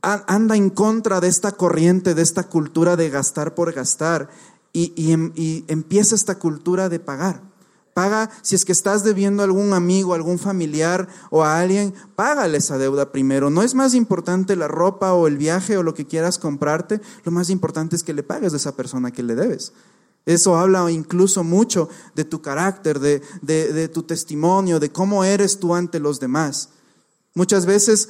anda 0.00 0.54
en 0.54 0.70
contra 0.70 1.20
de 1.20 1.26
esta 1.26 1.50
corriente, 1.50 2.14
de 2.14 2.22
esta 2.22 2.44
cultura 2.44 2.94
de 2.94 3.10
gastar 3.10 3.56
por 3.56 3.72
gastar 3.72 4.28
y, 4.72 4.92
y, 4.94 5.10
em, 5.10 5.32
y 5.34 5.64
empieza 5.66 6.14
esta 6.14 6.38
cultura 6.38 6.88
de 6.88 7.00
pagar. 7.00 7.42
Paga, 7.94 8.30
si 8.42 8.54
es 8.54 8.64
que 8.64 8.70
estás 8.70 9.02
debiendo 9.02 9.42
a 9.42 9.46
algún 9.46 9.72
amigo, 9.72 10.14
algún 10.14 10.38
familiar 10.38 11.08
o 11.30 11.42
a 11.42 11.58
alguien, 11.58 11.92
págale 12.14 12.58
esa 12.58 12.78
deuda 12.78 13.10
primero. 13.10 13.50
No 13.50 13.64
es 13.64 13.74
más 13.74 13.94
importante 13.94 14.54
la 14.54 14.68
ropa 14.68 15.14
o 15.14 15.26
el 15.26 15.36
viaje 15.36 15.76
o 15.76 15.82
lo 15.82 15.94
que 15.94 16.06
quieras 16.06 16.38
comprarte, 16.38 17.00
lo 17.24 17.32
más 17.32 17.50
importante 17.50 17.96
es 17.96 18.04
que 18.04 18.14
le 18.14 18.22
pagues 18.22 18.52
a 18.52 18.56
esa 18.56 18.76
persona 18.76 19.10
que 19.10 19.24
le 19.24 19.34
debes. 19.34 19.72
Eso 20.26 20.56
habla 20.56 20.90
incluso 20.90 21.42
mucho 21.44 21.88
de 22.14 22.24
tu 22.24 22.42
carácter, 22.42 23.00
de, 23.00 23.22
de, 23.42 23.88
tu 23.88 24.02
testimonio, 24.02 24.78
de 24.78 24.92
cómo 24.92 25.24
eres 25.24 25.58
tú 25.58 25.74
ante 25.74 25.98
los 25.98 26.20
demás. 26.20 26.70
Muchas 27.34 27.66
veces, 27.66 28.08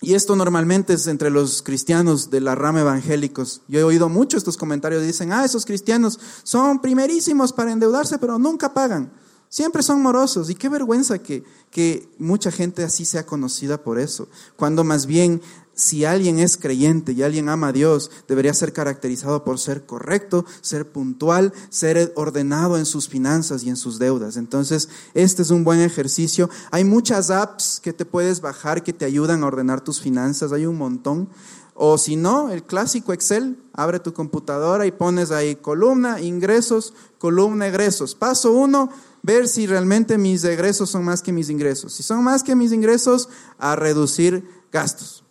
y 0.00 0.14
esto 0.14 0.34
normalmente 0.34 0.94
es 0.94 1.06
entre 1.06 1.30
los 1.30 1.62
cristianos 1.62 2.30
de 2.30 2.40
la 2.40 2.54
rama 2.54 2.80
evangélicos, 2.80 3.62
yo 3.68 3.80
he 3.80 3.84
oído 3.84 4.08
mucho 4.08 4.36
estos 4.36 4.56
comentarios, 4.56 5.02
dicen, 5.02 5.32
ah, 5.32 5.44
esos 5.44 5.66
cristianos 5.66 6.18
son 6.42 6.80
primerísimos 6.80 7.52
para 7.52 7.72
endeudarse, 7.72 8.18
pero 8.18 8.38
nunca 8.38 8.72
pagan. 8.72 9.12
Siempre 9.48 9.82
son 9.82 10.02
morosos. 10.02 10.50
Y 10.50 10.54
qué 10.54 10.68
vergüenza 10.68 11.18
que, 11.18 11.44
que 11.70 12.08
mucha 12.18 12.50
gente 12.50 12.82
así 12.82 13.04
sea 13.04 13.24
conocida 13.24 13.82
por 13.82 13.98
eso. 13.98 14.28
Cuando 14.56 14.84
más 14.84 15.06
bien 15.06 15.40
si 15.76 16.06
alguien 16.06 16.38
es 16.38 16.56
creyente 16.56 17.12
y 17.12 17.22
alguien 17.22 17.50
ama 17.50 17.68
a 17.68 17.72
Dios, 17.72 18.10
debería 18.26 18.54
ser 18.54 18.72
caracterizado 18.72 19.44
por 19.44 19.58
ser 19.58 19.84
correcto, 19.84 20.46
ser 20.62 20.90
puntual, 20.90 21.52
ser 21.68 22.14
ordenado 22.16 22.78
en 22.78 22.86
sus 22.86 23.10
finanzas 23.10 23.62
y 23.62 23.68
en 23.68 23.76
sus 23.76 23.98
deudas. 23.98 24.38
Entonces, 24.38 24.88
este 25.12 25.42
es 25.42 25.50
un 25.50 25.64
buen 25.64 25.80
ejercicio. 25.80 26.48
Hay 26.70 26.84
muchas 26.84 27.30
apps 27.30 27.78
que 27.82 27.92
te 27.92 28.06
puedes 28.06 28.40
bajar 28.40 28.82
que 28.82 28.94
te 28.94 29.04
ayudan 29.04 29.42
a 29.42 29.48
ordenar 29.48 29.82
tus 29.82 30.00
finanzas, 30.00 30.50
hay 30.50 30.64
un 30.64 30.78
montón. 30.78 31.28
O 31.74 31.98
si 31.98 32.16
no, 32.16 32.50
el 32.50 32.62
clásico 32.62 33.12
Excel, 33.12 33.58
abre 33.74 34.00
tu 34.00 34.14
computadora 34.14 34.86
y 34.86 34.92
pones 34.92 35.30
ahí 35.30 35.56
columna, 35.56 36.22
ingresos, 36.22 36.94
columna, 37.18 37.66
egresos. 37.66 38.14
Paso 38.14 38.52
uno, 38.52 38.88
ver 39.22 39.46
si 39.46 39.66
realmente 39.66 40.16
mis 40.16 40.42
egresos 40.44 40.88
son 40.88 41.04
más 41.04 41.20
que 41.20 41.32
mis 41.32 41.50
ingresos. 41.50 41.92
Si 41.92 42.02
son 42.02 42.24
más 42.24 42.42
que 42.42 42.56
mis 42.56 42.72
ingresos, 42.72 43.28
a 43.58 43.76
reducir 43.76 44.48
gastos. 44.72 45.25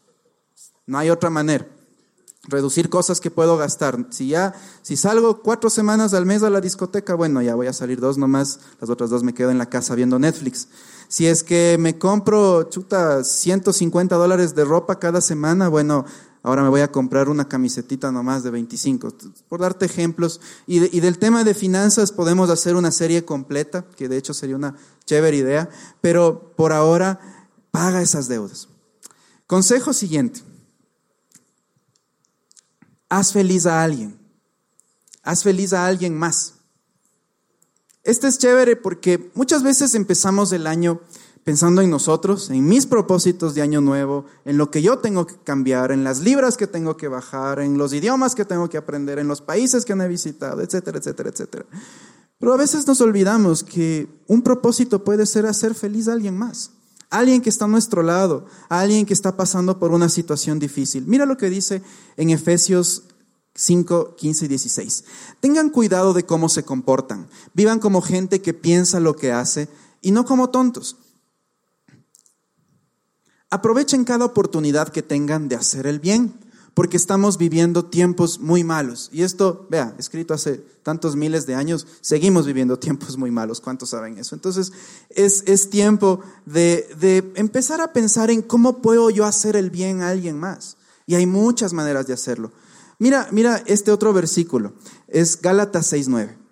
No 0.88 0.98
hay 0.98 1.10
otra 1.10 1.30
manera. 1.30 1.68
Reducir 2.48 2.90
cosas 2.90 3.20
que 3.20 3.32
puedo 3.32 3.58
gastar. 3.58 4.06
Si 4.12 4.28
ya, 4.28 4.54
si 4.84 4.98
salgo 4.98 5.42
cuatro 5.42 5.70
semanas 5.72 6.14
al 6.14 6.28
mes 6.28 6.44
a 6.44 6.52
la 6.52 6.62
discoteca, 6.62 7.16
bueno, 7.16 7.42
ya 7.42 7.56
voy 7.56 7.68
a 7.68 7.74
salir 7.74 8.00
dos 8.00 8.20
nomás, 8.20 8.60
las 8.80 8.90
otras 8.92 9.10
dos 9.10 9.24
me 9.24 9.34
quedo 9.34 9.50
en 9.50 9.58
la 9.58 9.68
casa 9.68 9.96
viendo 9.96 10.20
Netflix. 10.20 10.68
Si 11.08 11.26
es 11.26 11.44
que 11.44 11.78
me 11.80 11.98
compro, 11.98 12.64
chuta, 12.70 13.24
150 13.24 14.16
dólares 14.16 14.54
de 14.54 14.64
ropa 14.64 15.00
cada 15.00 15.22
semana, 15.22 15.70
bueno, 15.70 16.06
ahora 16.44 16.62
me 16.62 16.70
voy 16.70 16.82
a 16.82 16.92
comprar 16.92 17.30
una 17.30 17.48
camisetita 17.48 18.12
nomás 18.12 18.44
de 18.44 18.52
25. 18.52 19.16
Por 19.50 19.62
darte 19.62 19.86
ejemplos. 19.86 20.40
Y, 20.68 20.96
y 20.96 21.00
del 21.00 21.18
tema 21.18 21.44
de 21.44 21.56
finanzas 21.56 22.12
podemos 22.12 22.52
hacer 22.52 22.76
una 22.76 22.92
serie 22.92 23.26
completa, 23.26 23.86
que 23.98 24.08
de 24.08 24.18
hecho 24.18 24.36
sería 24.36 24.56
una 24.56 24.76
chévere 25.06 25.38
idea, 25.38 25.68
pero 26.00 26.54
por 26.56 26.74
ahora 26.74 27.20
paga 27.72 28.04
esas 28.04 28.28
deudas. 28.28 28.68
Consejo 29.48 29.92
siguiente. 29.92 30.42
Haz 33.16 33.32
feliz 33.32 33.66
a 33.66 33.82
alguien. 33.82 34.20
Haz 35.24 35.42
feliz 35.42 35.72
a 35.72 35.86
alguien 35.86 36.18
más. 36.18 36.56
Este 38.04 38.28
es 38.28 38.38
chévere 38.38 38.76
porque 38.76 39.32
muchas 39.36 39.64
veces 39.64 39.96
empezamos 39.96 40.52
el 40.52 40.68
año 40.68 41.00
pensando 41.46 41.82
en 41.82 41.90
nosotros, 41.90 42.50
en 42.50 42.66
mis 42.66 42.86
propósitos 42.86 43.56
de 43.56 43.62
año 43.62 43.80
nuevo, 43.80 44.26
en 44.44 44.58
lo 44.58 44.70
que 44.70 44.82
yo 44.82 44.98
tengo 44.98 45.26
que 45.26 45.38
cambiar, 45.38 45.94
en 45.94 46.04
las 46.04 46.20
libras 46.20 46.58
que 46.58 46.68
tengo 46.68 46.98
que 46.98 47.08
bajar, 47.08 47.60
en 47.60 47.78
los 47.78 47.94
idiomas 47.94 48.36
que 48.36 48.44
tengo 48.44 48.70
que 48.70 48.76
aprender, 48.76 49.18
en 49.18 49.30
los 49.30 49.40
países 49.40 49.86
que 49.86 49.94
he 49.94 50.08
visitado, 50.10 50.62
etcétera, 50.62 50.98
etcétera, 50.98 51.30
etcétera. 51.30 51.66
Pero 52.38 52.54
a 52.54 52.58
veces 52.58 52.86
nos 52.86 53.00
olvidamos 53.00 53.64
que 53.64 54.10
un 54.28 54.42
propósito 54.42 55.06
puede 55.06 55.26
ser 55.26 55.46
hacer 55.46 55.74
feliz 55.74 56.10
a 56.10 56.12
alguien 56.12 56.38
más 56.38 56.72
alguien 57.20 57.42
que 57.42 57.50
está 57.50 57.66
a 57.66 57.70
nuestro 57.70 58.04
lado, 58.04 58.46
alguien 58.70 59.06
que 59.06 59.14
está 59.14 59.38
pasando 59.38 59.80
por 59.80 59.92
una 59.92 60.10
situación 60.10 60.60
difícil. 60.60 61.06
Mira 61.08 61.26
lo 61.26 61.38
que 61.38 61.50
dice 61.50 61.82
en 62.18 62.30
Efesios 62.30 63.04
5, 63.56 64.16
15 64.16 64.46
y 64.46 64.48
16. 64.50 65.04
Tengan 65.40 65.70
cuidado 65.70 66.14
de 66.14 66.26
cómo 66.26 66.50
se 66.50 66.64
comportan. 66.64 67.28
Vivan 67.54 67.80
como 67.80 68.02
gente 68.02 68.42
que 68.42 68.54
piensa 68.54 69.00
lo 69.00 69.16
que 69.16 69.32
hace 69.32 69.70
y 70.02 70.12
no 70.12 70.26
como 70.26 70.50
tontos. 70.50 70.98
Aprovechen 73.50 74.04
cada 74.04 74.26
oportunidad 74.26 74.90
que 74.90 75.02
tengan 75.02 75.48
de 75.48 75.56
hacer 75.56 75.88
el 75.88 76.00
bien 76.00 76.45
porque 76.76 76.98
estamos 76.98 77.40
viviendo 77.40 77.86
tiempos 77.86 78.40
muy 78.40 78.64
malos. 78.64 79.10
Y 79.12 79.24
esto, 79.24 79.66
vea, 79.72 79.96
escrito 79.98 80.36
hace 80.36 80.58
tantos 80.84 81.16
miles 81.16 81.48
de 81.48 81.56
años, 81.56 81.88
seguimos 82.02 82.46
viviendo 82.46 82.78
tiempos 82.78 83.18
muy 83.18 83.32
malos. 83.32 83.60
¿Cuántos 83.60 83.90
saben 83.90 84.20
eso? 84.20 84.36
Entonces, 84.36 84.72
es, 85.10 85.44
es 85.48 85.72
tiempo 85.72 86.20
de, 86.46 86.88
de 87.00 87.34
empezar 87.36 87.82
a 87.82 87.92
pensar 87.92 88.30
en 88.30 88.44
cómo 88.44 88.84
puedo 88.84 89.10
yo 89.10 89.26
hacer 89.26 89.56
el 89.56 89.72
bien 89.72 90.04
a 90.04 90.10
alguien 90.10 90.38
más. 90.38 90.78
Y 91.08 91.16
hay 91.16 91.26
muchas 91.26 91.74
maneras 91.74 92.06
de 92.06 92.14
hacerlo. 92.14 92.52
Mira, 93.00 93.28
mira 93.32 93.64
este 93.66 93.90
otro 93.90 94.14
versículo. 94.14 94.74
Es 95.08 95.42
Gálatas 95.42 95.92
6.9. 95.92 96.46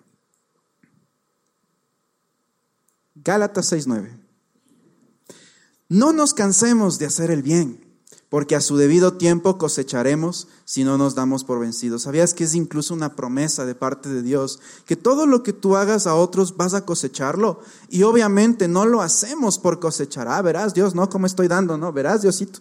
Gálatas 3.24 3.72
6:9. 3.72 4.20
No 5.88 6.12
nos 6.12 6.34
cansemos 6.34 6.98
de 6.98 7.06
hacer 7.06 7.30
el 7.30 7.42
bien, 7.42 7.83
porque 8.34 8.56
a 8.56 8.60
su 8.60 8.76
debido 8.76 9.12
tiempo 9.12 9.58
cosecharemos 9.58 10.48
si 10.64 10.82
no 10.82 10.98
nos 10.98 11.14
damos 11.14 11.44
por 11.44 11.60
vencidos. 11.60 12.02
¿Sabías 12.02 12.34
que 12.34 12.42
es 12.42 12.56
incluso 12.56 12.92
una 12.92 13.14
promesa 13.14 13.64
de 13.64 13.76
parte 13.76 14.08
de 14.08 14.24
Dios? 14.24 14.58
Que 14.86 14.96
todo 14.96 15.24
lo 15.24 15.44
que 15.44 15.52
tú 15.52 15.76
hagas 15.76 16.08
a 16.08 16.16
otros 16.16 16.56
vas 16.56 16.74
a 16.74 16.84
cosecharlo. 16.84 17.60
Y 17.88 18.02
obviamente 18.02 18.66
no 18.66 18.86
lo 18.86 19.02
hacemos 19.02 19.60
por 19.60 19.78
cosechar. 19.78 20.26
Ah, 20.26 20.42
verás 20.42 20.74
Dios, 20.74 20.96
no, 20.96 21.08
como 21.08 21.26
estoy 21.26 21.46
dando, 21.46 21.78
no, 21.78 21.92
verás 21.92 22.22
Diosito. 22.22 22.58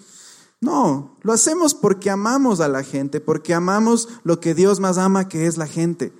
No, 0.62 1.18
lo 1.24 1.34
hacemos 1.34 1.74
porque 1.74 2.12
amamos 2.12 2.60
a 2.60 2.68
la 2.68 2.84
gente, 2.84 3.20
porque 3.20 3.56
amamos 3.56 4.10
lo 4.24 4.40
que 4.40 4.54
Dios 4.54 4.80
más 4.80 5.00
ama, 5.00 5.28
que 5.28 5.48
es 5.48 5.58
la 5.58 5.66
gente. 5.66 6.14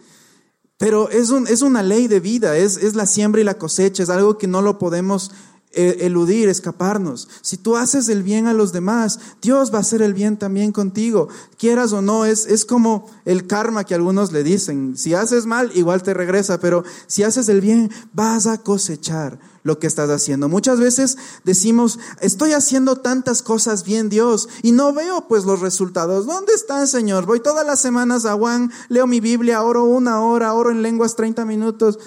Pero 0.80 1.10
es, 1.10 1.30
un, 1.30 1.46
es 1.48 1.62
una 1.62 1.84
ley 1.84 2.08
de 2.08 2.20
vida, 2.20 2.58
es, 2.58 2.78
es 2.78 2.96
la 2.96 3.06
siembra 3.06 3.40
y 3.40 3.44
la 3.44 3.60
cosecha, 3.60 4.02
es 4.02 4.10
algo 4.10 4.40
que 4.40 4.48
no 4.48 4.64
lo 4.64 4.80
podemos 4.80 5.30
eludir, 5.74 6.50
escaparnos. 6.50 7.28
Si 7.42 7.58
tú 7.58 7.76
haces 7.76 8.08
el 8.10 8.24
bien 8.24 8.48
a 8.48 8.54
los 8.54 8.72
demás, 8.72 9.20
Dios 9.42 9.74
va 9.74 9.80
a 9.80 9.82
hacer 9.82 10.02
el 10.02 10.14
bien 10.14 10.38
también 10.38 10.72
contigo. 10.72 11.30
Quieras 11.58 11.94
o 11.94 12.02
no, 12.02 12.26
es, 12.26 12.46
es 12.46 12.66
como 12.66 13.10
el 13.26 13.48
karma 13.48 13.84
que 13.84 13.96
algunos 13.96 14.32
le 14.32 14.44
dicen. 14.44 14.96
Si 14.98 15.14
haces 15.14 15.46
mal, 15.46 15.72
igual 15.74 16.04
te 16.04 16.14
regresa, 16.14 16.60
pero 16.60 16.84
si 17.08 17.24
haces 17.24 17.50
el 17.50 17.62
bien, 17.62 17.92
vas 18.14 18.46
a 18.46 18.60
cosechar 18.60 19.40
lo 19.64 19.80
que 19.80 19.88
estás 19.88 20.10
haciendo. 20.10 20.50
Muchas 20.50 20.80
veces 20.80 21.18
decimos, 21.44 22.00
estoy 22.22 22.52
haciendo 22.54 22.98
tantas 22.98 23.42
cosas 23.42 23.84
bien, 23.84 24.10
Dios, 24.10 24.50
y 24.62 24.74
no 24.74 24.94
veo 24.94 25.28
pues 25.28 25.46
los 25.46 25.62
resultados. 25.62 26.26
¿Dónde 26.26 26.54
están, 26.54 26.88
Señor? 26.88 27.26
Voy 27.26 27.40
todas 27.40 27.66
las 27.66 27.82
semanas 27.82 28.26
a 28.26 28.34
Juan, 28.34 28.72
leo 28.90 29.08
mi 29.08 29.20
Biblia, 29.20 29.64
oro 29.64 29.86
una 29.86 30.22
hora, 30.22 30.54
oro 30.54 30.70
en 30.70 30.82
lenguas 30.82 31.16
30 31.16 31.46
minutos, 31.46 31.98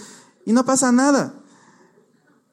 y 0.45 0.53
no 0.53 0.65
pasa 0.65 0.93
nada. 0.93 1.35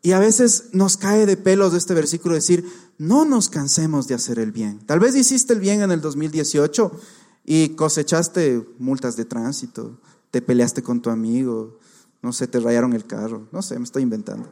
Y 0.06 0.12
a 0.12 0.20
veces 0.20 0.66
nos 0.74 0.98
cae 0.98 1.26
de 1.26 1.38
pelos 1.38 1.74
este 1.74 1.94
versículo 1.94 2.36
decir, 2.36 2.70
no 2.98 3.24
nos 3.24 3.48
cansemos 3.48 4.06
de 4.06 4.14
hacer 4.14 4.38
el 4.38 4.52
bien. 4.52 4.86
Tal 4.86 5.00
vez 5.00 5.16
hiciste 5.16 5.54
el 5.54 5.62
bien 5.62 5.82
en 5.82 5.92
el 5.92 6.02
2018 6.02 6.92
y 7.46 7.70
cosechaste 7.70 8.68
multas 8.80 9.16
de 9.16 9.24
tránsito, 9.24 10.02
te 10.30 10.42
peleaste 10.42 10.84
con 10.84 11.02
tu 11.02 11.10
amigo, 11.10 11.80
no 12.22 12.34
sé, 12.34 12.48
te 12.48 12.60
rayaron 12.60 12.92
el 12.92 13.06
carro, 13.06 13.48
no 13.54 13.62
sé, 13.62 13.78
me 13.80 13.86
estoy 13.86 14.04
inventando. 14.04 14.50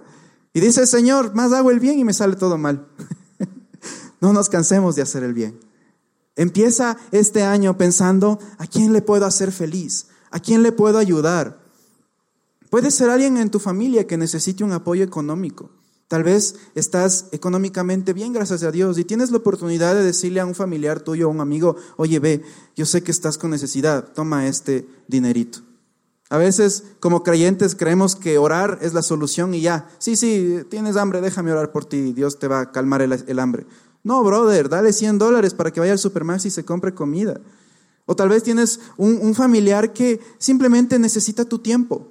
Y 0.54 0.62
dice, 0.62 0.88
Señor, 0.88 1.36
más 1.36 1.52
hago 1.52 1.70
el 1.70 1.82
bien 1.82 2.00
y 2.00 2.06
me 2.06 2.14
sale 2.14 2.38
todo 2.38 2.58
mal. 2.58 2.88
no 4.22 4.32
nos 4.32 4.48
cansemos 4.48 4.96
de 4.96 5.02
hacer 5.02 5.24
el 5.24 5.34
bien. 5.34 5.60
Empieza 6.38 6.98
este 7.12 7.44
año 7.44 7.78
pensando, 7.78 8.40
¿a 8.58 8.68
quién 8.68 8.94
le 8.94 9.02
puedo 9.02 9.26
hacer 9.26 9.52
feliz? 9.52 10.08
¿A 10.30 10.40
quién 10.40 10.64
le 10.64 10.72
puedo 10.72 10.98
ayudar? 10.98 11.61
Puede 12.72 12.90
ser 12.90 13.10
alguien 13.10 13.36
en 13.36 13.52
tu 13.52 13.60
familia 13.60 14.08
que 14.08 14.16
necesite 14.16 14.64
un 14.64 14.72
apoyo 14.72 15.04
económico. 15.04 15.72
Tal 16.08 16.24
vez 16.24 16.56
estás 16.74 17.26
económicamente 17.34 18.14
bien, 18.14 18.32
gracias 18.32 18.64
a 18.64 18.72
Dios, 18.72 18.98
y 18.98 19.04
tienes 19.04 19.30
la 19.30 19.40
oportunidad 19.40 19.94
de 19.94 20.06
decirle 20.06 20.40
a 20.40 20.46
un 20.46 20.56
familiar 20.56 21.02
tuyo 21.02 21.28
o 21.28 21.32
un 21.32 21.42
amigo, 21.42 21.76
oye, 21.98 22.20
ve, 22.20 22.44
yo 22.78 22.86
sé 22.86 23.04
que 23.04 23.12
estás 23.12 23.38
con 23.38 23.52
necesidad, 23.52 24.14
toma 24.14 24.48
este 24.48 24.88
dinerito. 25.10 25.60
A 26.30 26.38
veces, 26.38 26.86
como 27.02 27.24
creyentes, 27.24 27.76
creemos 27.76 28.16
que 28.16 28.38
orar 28.38 28.80
es 28.82 28.94
la 28.94 29.02
solución 29.02 29.54
y 29.54 29.60
ya. 29.60 29.90
Sí, 30.00 30.16
sí, 30.16 30.60
tienes 30.70 30.96
hambre, 30.96 31.20
déjame 31.20 31.52
orar 31.52 31.74
por 31.74 31.84
ti, 31.84 32.14
Dios 32.14 32.40
te 32.40 32.48
va 32.48 32.62
a 32.62 32.72
calmar 32.72 33.02
el, 33.02 33.40
hambre. 33.40 33.66
No, 34.02 34.24
brother, 34.24 34.70
dale 34.70 34.94
100 34.94 35.18
dólares 35.18 35.54
para 35.54 35.72
que 35.72 35.82
vaya 35.82 35.92
al 35.92 36.00
supermercado 36.00 36.48
y 36.48 36.52
se 36.52 36.64
compre 36.64 36.94
comida. 36.94 37.42
O 38.06 38.16
tal 38.16 38.30
vez 38.30 38.44
tienes 38.44 38.80
un 38.96 39.36
familiar 39.36 39.92
que 39.92 40.22
simplemente 40.38 40.98
necesita 41.00 41.44
tu 41.44 41.60
tiempo 41.60 42.11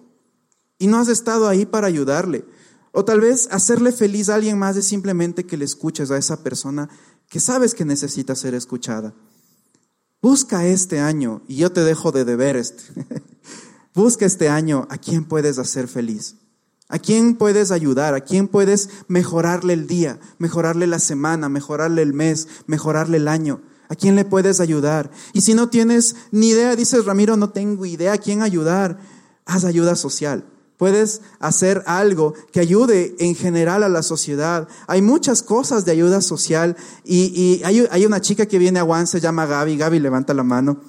y 0.81 0.89
no 0.89 0.99
has 0.99 1.09
estado 1.09 1.47
ahí 1.47 1.67
para 1.67 1.87
ayudarle. 1.87 2.45
O 2.91 3.05
tal 3.05 3.21
vez 3.21 3.49
hacerle 3.53 3.93
feliz 3.93 4.29
a 4.29 4.35
alguien 4.35 4.59
más 4.59 4.77
es 4.77 4.87
simplemente 4.87 5.45
que 5.45 5.57
le 5.57 5.65
escuches 5.65 6.11
a 6.11 6.19
esa 6.19 6.43
persona 6.43 6.89
que 7.29 7.39
sabes 7.39 7.75
que 7.75 7.85
necesita 7.85 8.35
ser 8.35 8.55
escuchada. 8.55 9.15
Busca 10.21 10.67
este 10.67 10.99
año, 10.99 11.43
y 11.47 11.57
yo 11.57 11.71
te 11.71 11.85
dejo 11.85 12.13
de 12.13 12.25
deber 12.25 12.57
este. 12.57 12.83
Busca 13.95 14.27
este 14.27 14.49
año 14.49 14.89
a 14.91 14.99
quién 14.99 15.25
puedes 15.25 15.59
hacer 15.59 15.87
feliz, 15.87 16.37
a 16.89 16.99
quién 16.99 17.37
puedes 17.37 17.71
ayudar, 17.71 18.15
a 18.15 18.21
quién 18.21 18.49
puedes 18.49 18.89
mejorarle 19.07 19.75
el 19.75 19.87
día, 19.87 20.19
mejorarle 20.39 20.87
la 20.87 20.99
semana, 20.99 21.49
mejorarle 21.49 22.03
el 22.03 22.15
mes, 22.15 22.49
mejorarle 22.67 23.19
el 23.19 23.29
año. 23.29 23.61
¿A 23.89 23.97
quién 23.97 24.15
le 24.15 24.25
puedes 24.25 24.61
ayudar? 24.61 25.11
Y 25.33 25.41
si 25.41 25.53
no 25.53 25.69
tienes 25.69 26.15
ni 26.31 26.51
idea, 26.51 26.77
dices, 26.77 27.05
Ramiro, 27.05 27.37
no 27.37 27.51
tengo 27.51 27.85
idea 27.85 28.13
a 28.13 28.19
quién 28.19 28.41
ayudar, 28.41 28.99
haz 29.45 29.65
ayuda 29.65 29.97
social. 29.97 30.45
Puedes 30.81 31.21
hacer 31.41 31.83
algo 31.85 32.33
que 32.53 32.61
ayude 32.61 33.15
en 33.19 33.35
general 33.35 33.83
a 33.83 33.91
la 33.91 34.03
sociedad. 34.03 34.67
Hay 34.87 35.03
muchas 35.03 35.43
cosas 35.43 35.85
de 35.85 35.93
ayuda 35.93 36.23
social 36.23 36.75
y, 37.05 37.61
hay, 37.65 38.07
una 38.07 38.23
chica 38.23 38.47
que 38.47 38.59
viene 38.59 38.79
a 38.79 38.85
Juan, 38.85 39.07
se 39.07 39.21
llama 39.21 39.45
Gaby. 39.45 39.77
Gaby, 39.77 39.99
levanta 39.99 40.33
la 40.33 40.43
mano. 40.43 40.81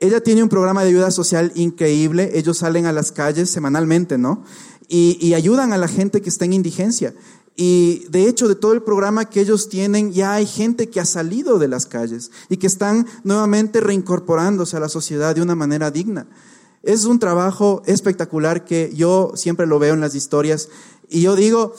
Ella 0.00 0.20
tiene 0.20 0.42
un 0.42 0.48
programa 0.48 0.82
de 0.82 0.88
ayuda 0.88 1.12
social 1.12 1.52
increíble. 1.54 2.32
Ellos 2.34 2.58
salen 2.58 2.86
a 2.86 2.92
las 2.92 3.12
calles 3.12 3.48
semanalmente, 3.50 4.18
¿no? 4.18 4.42
Y, 4.88 5.16
y 5.24 5.34
ayudan 5.34 5.72
a 5.72 5.78
la 5.78 5.86
gente 5.86 6.20
que 6.20 6.28
está 6.28 6.46
en 6.46 6.54
indigencia. 6.54 7.14
Y 7.54 8.04
de 8.08 8.28
hecho, 8.28 8.48
de 8.48 8.56
todo 8.56 8.72
el 8.72 8.82
programa 8.82 9.26
que 9.26 9.40
ellos 9.40 9.68
tienen, 9.68 10.10
ya 10.10 10.32
hay 10.32 10.46
gente 10.46 10.90
que 10.90 10.98
ha 10.98 11.04
salido 11.04 11.60
de 11.60 11.68
las 11.68 11.86
calles 11.86 12.32
y 12.48 12.56
que 12.56 12.66
están 12.66 13.06
nuevamente 13.22 13.80
reincorporándose 13.80 14.76
a 14.76 14.80
la 14.80 14.88
sociedad 14.88 15.36
de 15.36 15.42
una 15.42 15.54
manera 15.54 15.92
digna. 15.92 16.26
Es 16.82 17.04
un 17.04 17.18
trabajo 17.18 17.82
espectacular 17.86 18.64
que 18.64 18.92
yo 18.94 19.32
siempre 19.34 19.66
lo 19.66 19.78
veo 19.78 19.94
en 19.94 20.00
las 20.00 20.14
historias. 20.14 20.68
Y 21.08 21.22
yo 21.22 21.36
digo, 21.36 21.74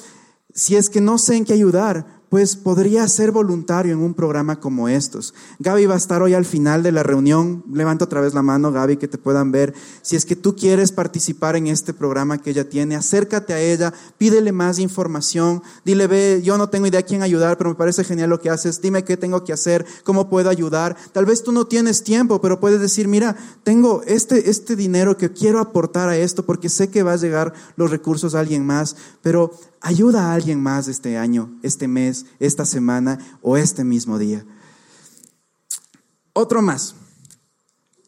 si 0.53 0.75
es 0.75 0.89
que 0.89 1.01
no 1.01 1.17
sé 1.17 1.35
en 1.35 1.45
qué 1.45 1.53
ayudar, 1.53 2.18
pues 2.29 2.55
podría 2.55 3.07
ser 3.07 3.31
voluntario 3.31 3.93
en 3.93 3.99
un 3.99 4.13
programa 4.13 4.59
como 4.59 4.87
estos. 4.87 5.33
Gaby 5.59 5.87
va 5.87 5.95
a 5.95 5.97
estar 5.97 6.21
hoy 6.21 6.33
al 6.35 6.45
final 6.45 6.83
de 6.83 6.91
la 6.91 7.03
reunión. 7.03 7.63
Levanta 7.71 8.05
otra 8.05 8.21
vez 8.21 8.33
la 8.33 8.43
mano, 8.43 8.71
Gaby, 8.71 8.97
que 8.97 9.07
te 9.07 9.17
puedan 9.17 9.51
ver. 9.51 9.73
Si 10.01 10.15
es 10.15 10.25
que 10.25 10.35
tú 10.35 10.55
quieres 10.55 10.91
participar 10.91 11.55
en 11.55 11.67
este 11.67 11.93
programa 11.93 12.37
que 12.37 12.51
ella 12.51 12.69
tiene, 12.69 12.95
acércate 12.95 13.53
a 13.53 13.59
ella, 13.59 13.93
pídele 14.17 14.51
más 14.51 14.79
información, 14.79 15.63
dile, 15.83 16.07
ve, 16.07 16.41
yo 16.43 16.57
no 16.57 16.69
tengo 16.69 16.87
idea 16.87 16.99
a 16.99 17.03
quién 17.03 17.23
ayudar, 17.23 17.57
pero 17.57 17.71
me 17.71 17.75
parece 17.75 18.03
genial 18.03 18.29
lo 18.29 18.39
que 18.39 18.49
haces, 18.49 18.81
dime 18.81 19.03
qué 19.03 19.17
tengo 19.17 19.43
que 19.43 19.53
hacer, 19.53 19.85
cómo 20.03 20.29
puedo 20.29 20.49
ayudar. 20.49 20.95
Tal 21.11 21.25
vez 21.25 21.43
tú 21.43 21.51
no 21.51 21.65
tienes 21.65 22.03
tiempo, 22.03 22.41
pero 22.41 22.59
puedes 22.59 22.79
decir, 22.79 23.07
mira, 23.07 23.35
tengo 23.63 24.03
este, 24.05 24.49
este 24.49 24.75
dinero 24.75 25.17
que 25.17 25.31
quiero 25.31 25.59
aportar 25.59 26.09
a 26.09 26.17
esto 26.17 26.45
porque 26.45 26.69
sé 26.69 26.89
que 26.89 27.03
va 27.03 27.13
a 27.13 27.17
llegar 27.17 27.53
los 27.75 27.89
recursos 27.89 28.35
a 28.35 28.39
alguien 28.39 28.65
más, 28.65 28.95
pero 29.21 29.51
Ayuda 29.81 30.25
a 30.25 30.33
alguien 30.33 30.61
más 30.61 30.87
este 30.87 31.17
año, 31.17 31.57
este 31.63 31.87
mes, 31.87 32.25
esta 32.39 32.65
semana 32.65 33.17
o 33.41 33.57
este 33.57 33.83
mismo 33.83 34.17
día. 34.17 34.45
Otro 36.33 36.61
más. 36.61 36.95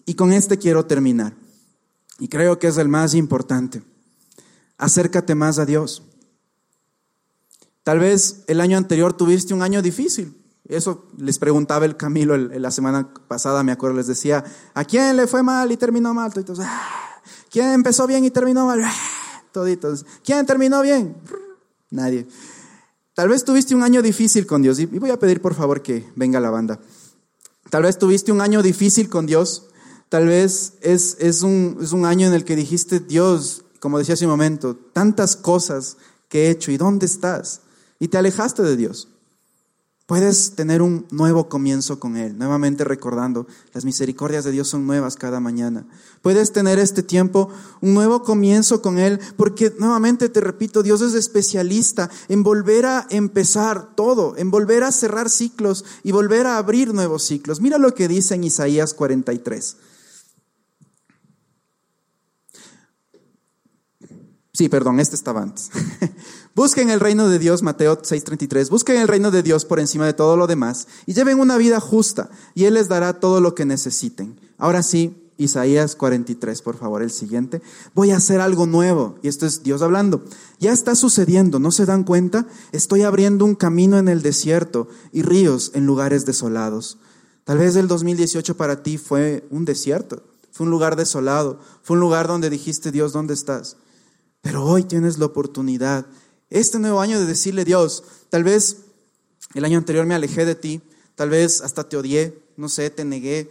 Y 0.05 0.15
con 0.15 0.33
este 0.33 0.57
quiero 0.57 0.85
terminar. 0.85 1.33
Y 2.19 2.27
creo 2.27 2.59
que 2.59 2.67
es 2.67 2.77
el 2.77 2.87
más 2.87 3.13
importante. 3.13 3.81
Acércate 4.77 5.35
más 5.35 5.59
a 5.59 5.65
Dios. 5.65 6.03
Tal 7.83 7.99
vez 7.99 8.43
el 8.47 8.61
año 8.61 8.77
anterior 8.77 9.13
tuviste 9.13 9.53
un 9.53 9.61
año 9.61 9.81
difícil. 9.81 10.37
Eso 10.65 11.07
les 11.17 11.39
preguntaba 11.39 11.85
el 11.85 11.97
Camilo 11.97 12.37
la 12.37 12.71
semana 12.71 13.13
pasada, 13.27 13.63
me 13.63 13.71
acuerdo, 13.71 13.97
les 13.97 14.07
decía, 14.07 14.43
¿a 14.73 14.85
quién 14.85 15.17
le 15.17 15.27
fue 15.27 15.43
mal 15.43 15.71
y 15.71 15.77
terminó 15.77 16.13
mal? 16.13 16.31
Ah". 16.59 17.21
¿Quién 17.49 17.73
empezó 17.73 18.07
bien 18.07 18.23
y 18.23 18.31
terminó 18.31 18.65
mal? 18.65 18.81
Ah", 18.83 18.93
toditos. 19.51 20.05
¿Quién 20.23 20.45
terminó 20.45 20.81
bien? 20.81 21.17
Nadie. 21.91 22.25
Tal 23.13 23.29
vez 23.29 23.43
tuviste 23.43 23.75
un 23.75 23.83
año 23.83 24.01
difícil 24.01 24.47
con 24.47 24.61
Dios 24.61 24.79
y 24.79 24.85
voy 24.85 25.11
a 25.11 25.19
pedir 25.19 25.41
por 25.41 25.53
favor 25.53 25.83
que 25.83 26.09
venga 26.15 26.39
la 26.39 26.49
banda. 26.49 26.79
Tal 27.69 27.83
vez 27.83 27.97
tuviste 27.97 28.31
un 28.31 28.41
año 28.41 28.63
difícil 28.63 29.09
con 29.09 29.25
Dios. 29.25 29.67
Tal 30.09 30.27
vez 30.27 30.73
es, 30.81 31.17
es, 31.19 31.41
un, 31.41 31.77
es 31.81 31.91
un 31.91 32.05
año 32.05 32.27
en 32.27 32.33
el 32.33 32.43
que 32.43 32.55
dijiste, 32.55 32.99
Dios, 32.99 33.63
como 33.79 33.97
decía 33.97 34.13
hace 34.13 34.25
un 34.25 34.31
momento, 34.31 34.75
tantas 34.75 35.35
cosas 35.35 35.97
que 36.27 36.47
he 36.47 36.49
hecho 36.49 36.71
y 36.71 36.77
dónde 36.77 37.05
estás. 37.05 37.61
Y 37.99 38.07
te 38.07 38.17
alejaste 38.17 38.63
de 38.63 38.75
Dios. 38.75 39.09
Puedes 40.11 40.55
tener 40.55 40.81
un 40.81 41.07
nuevo 41.09 41.47
comienzo 41.47 41.97
con 42.01 42.17
Él, 42.17 42.37
nuevamente 42.37 42.83
recordando, 42.83 43.47
las 43.71 43.85
misericordias 43.85 44.43
de 44.43 44.51
Dios 44.51 44.67
son 44.67 44.85
nuevas 44.85 45.15
cada 45.15 45.39
mañana. 45.39 45.87
Puedes 46.21 46.51
tener 46.51 46.79
este 46.79 47.01
tiempo, 47.01 47.47
un 47.79 47.93
nuevo 47.93 48.21
comienzo 48.21 48.81
con 48.81 48.99
Él, 48.99 49.21
porque 49.37 49.73
nuevamente 49.79 50.27
te 50.27 50.41
repito, 50.41 50.83
Dios 50.83 50.99
es 50.99 51.13
especialista 51.13 52.09
en 52.27 52.43
volver 52.43 52.87
a 52.87 53.07
empezar 53.09 53.95
todo, 53.95 54.35
en 54.35 54.51
volver 54.51 54.83
a 54.83 54.91
cerrar 54.91 55.29
ciclos 55.29 55.85
y 56.03 56.11
volver 56.11 56.45
a 56.45 56.57
abrir 56.57 56.93
nuevos 56.93 57.23
ciclos. 57.23 57.61
Mira 57.61 57.77
lo 57.77 57.95
que 57.95 58.09
dice 58.09 58.35
en 58.35 58.43
Isaías 58.43 58.93
43. 58.93 59.77
Sí, 64.53 64.67
perdón, 64.67 64.99
este 64.99 65.15
estaba 65.15 65.41
antes. 65.41 65.71
Busquen 66.53 66.89
el 66.89 66.99
reino 66.99 67.29
de 67.29 67.39
Dios, 67.39 67.63
Mateo 67.63 68.01
6:33. 68.01 68.69
Busquen 68.69 68.97
el 68.97 69.07
reino 69.07 69.31
de 69.31 69.43
Dios 69.43 69.65
por 69.65 69.79
encima 69.79 70.05
de 70.05 70.13
todo 70.13 70.35
lo 70.35 70.47
demás 70.47 70.87
y 71.05 71.13
lleven 71.13 71.39
una 71.39 71.57
vida 71.57 71.79
justa 71.79 72.29
y 72.55 72.65
Él 72.65 72.73
les 72.73 72.89
dará 72.89 73.19
todo 73.19 73.39
lo 73.39 73.55
que 73.55 73.65
necesiten. 73.65 74.37
Ahora 74.57 74.83
sí, 74.83 75.15
Isaías 75.37 75.95
43, 75.95 76.61
por 76.61 76.77
favor, 76.77 77.01
el 77.01 77.09
siguiente. 77.09 77.61
Voy 77.95 78.11
a 78.11 78.17
hacer 78.17 78.41
algo 78.41 78.67
nuevo. 78.67 79.15
Y 79.23 79.27
esto 79.27 79.45
es 79.45 79.63
Dios 79.63 79.81
hablando. 79.81 80.23
Ya 80.59 80.71
está 80.71 80.95
sucediendo, 80.95 81.57
¿no 81.59 81.71
se 81.71 81.85
dan 81.85 82.03
cuenta? 82.03 82.45
Estoy 82.71 83.01
abriendo 83.01 83.45
un 83.45 83.55
camino 83.55 83.97
en 83.97 84.07
el 84.07 84.21
desierto 84.21 84.87
y 85.11 85.23
ríos 85.23 85.71
en 85.73 85.85
lugares 85.85 86.25
desolados. 86.25 86.99
Tal 87.43 87.57
vez 87.57 87.75
el 87.75 87.87
2018 87.87 88.55
para 88.55 88.83
ti 88.83 88.97
fue 88.97 89.47
un 89.49 89.65
desierto, 89.65 90.23
fue 90.51 90.65
un 90.65 90.71
lugar 90.71 90.95
desolado, 90.95 91.59
fue 91.81 91.95
un 91.95 92.01
lugar 92.01 92.27
donde 92.27 92.51
dijiste, 92.51 92.91
Dios, 92.91 93.13
¿dónde 93.13 93.33
estás? 93.33 93.77
Pero 94.41 94.63
hoy 94.63 94.83
tienes 94.83 95.17
la 95.17 95.25
oportunidad, 95.25 96.05
este 96.51 96.79
nuevo 96.79 96.99
año, 96.99 97.19
de 97.19 97.25
decirle, 97.25 97.65
Dios, 97.65 98.03
tal 98.29 98.43
vez 98.43 98.77
el 99.53 99.65
año 99.65 99.77
anterior 99.77 100.05
me 100.05 100.13
alejé 100.13 100.45
de 100.45 100.55
ti, 100.55 100.81
tal 101.15 101.29
vez 101.29 101.61
hasta 101.61 101.87
te 101.87 101.97
odié, 101.97 102.37
no 102.57 102.69
sé, 102.69 102.89
te 102.89 103.05
negué, 103.05 103.49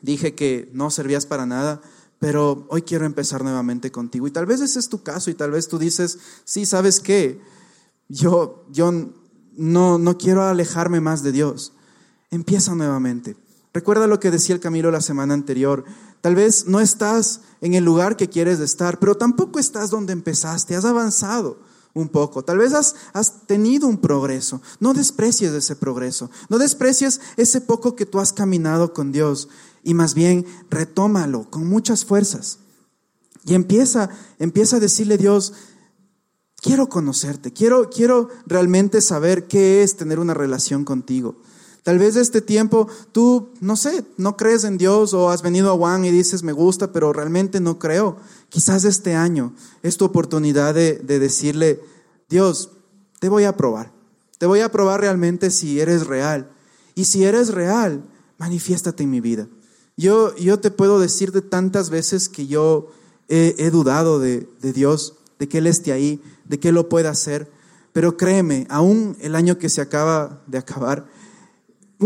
dije 0.00 0.34
que 0.34 0.70
no 0.72 0.90
servías 0.90 1.26
para 1.26 1.46
nada, 1.46 1.80
pero 2.18 2.66
hoy 2.68 2.82
quiero 2.82 3.06
empezar 3.06 3.42
nuevamente 3.42 3.90
contigo. 3.90 4.26
Y 4.26 4.30
tal 4.30 4.46
vez 4.46 4.60
ese 4.60 4.78
es 4.78 4.88
tu 4.88 5.02
caso 5.02 5.30
y 5.30 5.34
tal 5.34 5.50
vez 5.50 5.68
tú 5.68 5.78
dices, 5.78 6.18
sí, 6.44 6.66
¿sabes 6.66 7.00
qué? 7.00 7.40
Yo, 8.08 8.66
yo 8.70 8.92
no, 9.56 9.98
no 9.98 10.18
quiero 10.18 10.42
alejarme 10.42 11.00
más 11.00 11.22
de 11.22 11.32
Dios. 11.32 11.72
Empieza 12.30 12.74
nuevamente. 12.74 13.36
Recuerda 13.72 14.06
lo 14.06 14.20
que 14.20 14.30
decía 14.30 14.54
el 14.54 14.60
Camilo 14.60 14.90
la 14.90 15.00
semana 15.00 15.32
anterior. 15.32 15.84
Tal 16.20 16.34
vez 16.34 16.66
no 16.66 16.78
estás 16.80 17.40
en 17.62 17.74
el 17.74 17.84
lugar 17.84 18.16
que 18.16 18.28
quieres 18.28 18.60
estar, 18.60 18.98
pero 18.98 19.16
tampoco 19.16 19.58
estás 19.58 19.90
donde 19.90 20.12
empezaste, 20.12 20.76
has 20.76 20.84
avanzado 20.84 21.71
un 21.94 22.08
poco. 22.08 22.44
Tal 22.44 22.58
vez 22.58 22.72
has, 22.72 23.46
tenido 23.46 23.86
un 23.86 23.98
progreso. 23.98 24.62
No 24.80 24.94
desprecies 24.94 25.52
ese 25.52 25.76
progreso. 25.76 26.30
No 26.48 26.58
desprecies 26.58 27.20
ese 27.36 27.60
poco 27.60 27.96
que 27.96 28.06
tú 28.06 28.20
has 28.20 28.32
caminado 28.32 28.92
con 28.92 29.12
Dios 29.12 29.48
y 29.82 29.94
más 29.94 30.14
bien 30.14 30.46
retómalo 30.70 31.50
con 31.50 31.68
muchas 31.68 32.04
fuerzas. 32.04 32.58
Y 33.44 33.54
empieza, 33.54 34.10
empieza 34.38 34.76
a 34.76 34.80
decirle 34.80 35.18
Dios, 35.18 35.52
quiero 36.56 36.88
conocerte, 36.88 37.52
quiero, 37.52 37.90
quiero 37.90 38.28
realmente 38.46 39.00
saber 39.00 39.48
qué 39.48 39.82
es 39.82 39.96
tener 39.96 40.20
una 40.20 40.34
relación 40.34 40.84
contigo. 40.84 41.36
Tal 41.82 41.98
vez 41.98 42.14
de 42.14 42.20
este 42.20 42.40
tiempo 42.40 42.88
tú, 43.10 43.50
no 43.60 43.76
sé, 43.76 44.04
no 44.16 44.36
crees 44.36 44.64
en 44.64 44.78
Dios 44.78 45.14
o 45.14 45.30
has 45.30 45.42
venido 45.42 45.72
a 45.72 45.76
Juan 45.76 46.04
y 46.04 46.10
dices, 46.10 46.42
me 46.42 46.52
gusta, 46.52 46.92
pero 46.92 47.12
realmente 47.12 47.60
no 47.60 47.78
creo. 47.78 48.16
Quizás 48.48 48.84
este 48.84 49.14
año 49.14 49.52
es 49.82 49.96
tu 49.96 50.04
oportunidad 50.04 50.74
de, 50.74 50.98
de 50.98 51.18
decirle, 51.18 51.80
Dios, 52.28 52.70
te 53.18 53.28
voy 53.28 53.44
a 53.44 53.56
probar. 53.56 53.92
Te 54.38 54.46
voy 54.46 54.60
a 54.60 54.70
probar 54.70 55.00
realmente 55.00 55.50
si 55.50 55.80
eres 55.80 56.06
real. 56.06 56.50
Y 56.94 57.04
si 57.04 57.24
eres 57.24 57.48
real, 57.48 58.04
manifiéstate 58.38 59.02
en 59.02 59.10
mi 59.10 59.20
vida. 59.20 59.48
Yo, 59.96 60.34
yo 60.36 60.58
te 60.58 60.70
puedo 60.70 61.00
decir 61.00 61.32
de 61.32 61.42
tantas 61.42 61.90
veces 61.90 62.28
que 62.28 62.46
yo 62.46 62.90
he, 63.28 63.70
dudado 63.70 64.18
de, 64.18 64.48
de, 64.60 64.72
Dios, 64.72 65.14
de 65.38 65.48
que 65.48 65.58
Él 65.58 65.66
esté 65.66 65.92
ahí, 65.92 66.22
de 66.44 66.58
que 66.58 66.68
Él 66.68 66.74
lo 66.74 66.88
pueda 66.88 67.10
hacer. 67.10 67.50
Pero 67.92 68.16
créeme, 68.16 68.66
aún 68.70 69.16
el 69.20 69.34
año 69.34 69.58
que 69.58 69.68
se 69.68 69.80
acaba 69.80 70.42
de 70.46 70.58
acabar, 70.58 71.06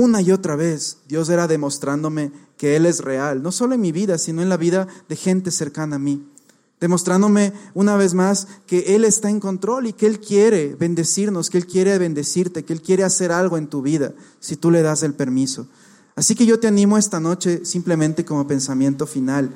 una 0.01 0.21
y 0.21 0.33
otra 0.33 0.57
vez 0.57 0.99
Dios 1.09 1.29
era 1.29 1.47
demostrándome 1.47 2.33
que 2.57 2.77
Él 2.77 2.87
es 2.87 3.01
real, 3.01 3.43
no 3.43 3.53
solo 3.53 3.75
en 3.75 3.81
mi 3.81 3.93
vida, 3.93 4.19
sino 4.19 4.43
en 4.43 4.49
la 4.49 4.57
vida 4.57 4.87
de 5.09 5.17
gente 5.17 5.51
cercana 5.51 5.97
a 5.97 5.99
mí. 5.99 6.27
Demostrándome 6.81 7.55
una 7.75 7.97
vez 7.97 8.13
más 8.13 8.49
que 8.67 8.95
Él 8.95 9.05
está 9.05 9.31
en 9.31 9.41
control 9.41 9.87
y 9.87 9.93
que 9.95 10.07
Él 10.07 10.21
quiere 10.21 10.75
bendecirnos, 10.75 11.49
que 11.49 11.59
Él 11.59 11.67
quiere 11.67 11.97
bendecirte, 11.99 12.65
que 12.65 12.73
Él 12.75 12.83
quiere 12.83 13.05
hacer 13.05 13.33
algo 13.33 13.57
en 13.57 13.69
tu 13.69 13.81
vida 13.81 14.13
si 14.41 14.57
tú 14.57 14.71
le 14.71 14.83
das 14.83 15.03
el 15.03 15.15
permiso. 15.15 15.69
Así 16.17 16.35
que 16.35 16.47
yo 16.47 16.61
te 16.61 16.67
animo 16.67 16.99
esta 16.99 17.21
noche 17.21 17.65
simplemente 17.65 18.25
como 18.25 18.47
pensamiento 18.47 19.07
final. 19.07 19.51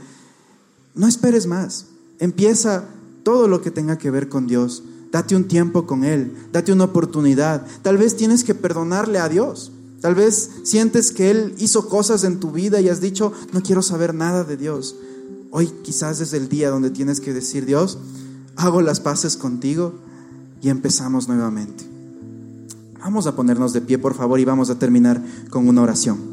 No 0.94 1.06
esperes 1.06 1.46
más. 1.46 1.86
Empieza 2.18 2.84
todo 3.22 3.48
lo 3.48 3.60
que 3.62 3.70
tenga 3.70 3.98
que 3.98 4.10
ver 4.10 4.28
con 4.28 4.46
Dios. 4.46 4.82
Date 5.10 5.36
un 5.36 5.48
tiempo 5.48 5.86
con 5.86 6.04
Él. 6.04 6.34
Date 6.52 6.72
una 6.72 6.84
oportunidad. 6.84 7.66
Tal 7.82 7.98
vez 7.98 8.16
tienes 8.16 8.44
que 8.44 8.54
perdonarle 8.54 9.18
a 9.18 9.28
Dios. 9.28 9.72
Tal 10.00 10.14
vez 10.14 10.50
sientes 10.62 11.12
que 11.12 11.30
Él 11.30 11.54
hizo 11.58 11.88
cosas 11.88 12.24
en 12.24 12.40
tu 12.40 12.52
vida 12.52 12.80
y 12.80 12.88
has 12.88 13.00
dicho, 13.00 13.32
no 13.52 13.62
quiero 13.62 13.82
saber 13.82 14.14
nada 14.14 14.44
de 14.44 14.56
Dios. 14.56 14.96
Hoy 15.50 15.66
quizás 15.82 16.20
es 16.20 16.32
el 16.32 16.48
día 16.48 16.70
donde 16.70 16.90
tienes 16.90 17.20
que 17.20 17.34
decir, 17.34 17.66
Dios, 17.66 17.98
hago 18.56 18.80
las 18.80 19.00
paces 19.00 19.36
contigo 19.36 19.94
y 20.62 20.68
empezamos 20.68 21.28
nuevamente. 21.28 21.84
Vamos 23.00 23.26
a 23.26 23.34
ponernos 23.34 23.72
de 23.72 23.80
pie, 23.80 23.98
por 23.98 24.14
favor, 24.14 24.40
y 24.40 24.44
vamos 24.44 24.70
a 24.70 24.78
terminar 24.78 25.22
con 25.50 25.68
una 25.68 25.82
oración. 25.82 26.29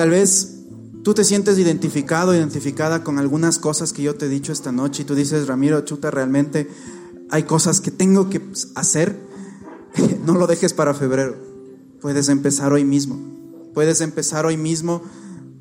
Tal 0.00 0.08
vez 0.08 0.54
tú 1.02 1.12
te 1.12 1.24
sientes 1.24 1.58
identificado, 1.58 2.34
identificada 2.34 3.04
con 3.04 3.18
algunas 3.18 3.58
cosas 3.58 3.92
que 3.92 4.00
yo 4.00 4.14
te 4.14 4.24
he 4.24 4.28
dicho 4.30 4.50
esta 4.50 4.72
noche 4.72 5.02
y 5.02 5.04
tú 5.04 5.14
dices, 5.14 5.46
Ramiro, 5.46 5.78
chuta, 5.82 6.10
realmente 6.10 6.70
hay 7.28 7.42
cosas 7.42 7.82
que 7.82 7.90
tengo 7.90 8.30
que 8.30 8.40
hacer. 8.76 9.14
no 10.24 10.36
lo 10.36 10.46
dejes 10.46 10.72
para 10.72 10.94
febrero. 10.94 11.36
Puedes 12.00 12.30
empezar 12.30 12.72
hoy 12.72 12.82
mismo. 12.82 13.20
Puedes 13.74 14.00
empezar 14.00 14.46
hoy 14.46 14.56
mismo 14.56 15.02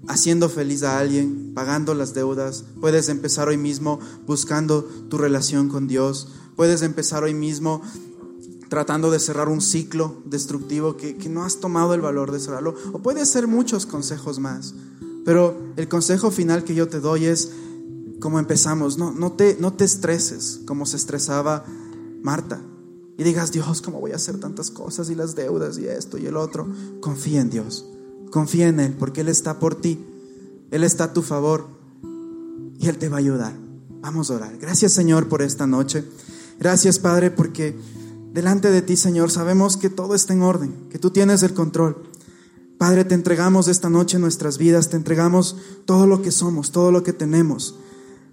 haciendo 0.08 0.48
feliz 0.48 0.84
a 0.84 1.00
alguien, 1.00 1.52
pagando 1.54 1.94
las 1.94 2.14
deudas. 2.14 2.64
Puedes 2.80 3.10
empezar 3.10 3.50
hoy 3.50 3.58
mismo 3.58 4.00
buscando 4.26 4.86
tu 5.10 5.18
relación 5.18 5.68
con 5.68 5.86
Dios. 5.90 6.30
Puedes 6.56 6.82
empezar 6.82 7.26
hoy 7.26 7.34
mismo 7.34 7.82
tratando 8.70 9.10
de 9.10 9.20
cerrar 9.20 9.50
un 9.50 9.62
ciclo 9.62 10.22
destructivo 10.26 10.96
que, 10.96 11.18
no 11.30 11.44
has 11.44 11.58
tomado 11.58 11.94
el 11.94 12.02
valor 12.02 12.32
de 12.32 12.40
cerrarlo. 12.40 12.76
O 12.94 13.00
puede 13.00 13.26
ser 13.26 13.48
muchos 13.48 13.86
consejos 13.86 14.40
más. 14.40 14.74
Pero 15.26 15.58
el 15.76 15.88
consejo 15.88 16.32
final 16.32 16.64
que 16.64 16.76
yo 16.76 16.88
te 16.88 17.00
doy 17.00 17.26
es, 17.26 17.52
como 18.20 18.40
empezamos, 18.40 18.98
no, 18.98 19.12
no, 19.12 19.34
te, 19.34 19.58
no 19.60 19.74
te 19.74 19.86
estreses 19.86 20.62
como 20.66 20.86
se 20.86 20.98
estresaba 20.98 21.66
Marta. 22.22 22.62
Y 23.18 23.24
digas, 23.24 23.52
Dios, 23.52 23.82
¿cómo 23.82 24.00
voy 24.00 24.14
a 24.14 24.16
hacer 24.16 24.40
tantas 24.40 24.72
cosas 24.72 25.10
y 25.10 25.16
las 25.16 25.36
deudas 25.36 25.78
y 25.78 25.88
esto 25.88 26.18
y 26.18 26.26
el 26.26 26.38
otro? 26.38 26.68
Confía 27.02 27.42
en 27.42 27.50
Dios, 27.50 27.86
confía 28.32 28.70
en 28.70 28.80
Él, 28.80 28.96
porque 28.98 29.22
Él 29.22 29.28
está 29.28 29.60
por 29.60 29.76
ti, 29.76 30.00
Él 30.72 30.86
está 30.86 31.06
a 31.06 31.14
tu 31.14 31.22
favor 31.22 31.68
y 32.80 32.88
Él 32.88 32.98
te 32.98 33.10
va 33.10 33.18
a 33.18 33.20
ayudar. 33.20 33.54
Vamos 34.02 34.32
a 34.32 34.36
orar. 34.36 34.58
Gracias 34.58 34.94
Señor 34.94 35.28
por 35.28 35.42
esta 35.42 35.68
noche. 35.68 36.06
Gracias 36.60 36.98
Padre 37.00 37.30
porque 37.30 37.78
delante 38.34 38.72
de 38.72 38.82
ti, 38.82 38.96
Señor, 38.96 39.32
sabemos 39.32 39.78
que 39.78 39.90
todo 39.90 40.16
está 40.16 40.34
en 40.34 40.42
orden, 40.42 40.88
que 40.90 41.00
tú 41.00 41.12
tienes 41.12 41.44
el 41.44 41.54
control. 41.54 42.04
Padre, 42.78 43.04
te 43.04 43.16
entregamos 43.16 43.68
esta 43.68 43.90
noche 43.90 44.20
nuestras 44.20 44.58
vidas, 44.58 44.90
te 44.90 44.98
entregamos 44.98 45.58
todo 45.86 46.08
lo 46.08 46.22
que 46.22 46.32
somos, 46.32 46.72
todo 46.72 46.92
lo 46.92 47.04
que 47.04 47.12
tenemos. 47.12 47.76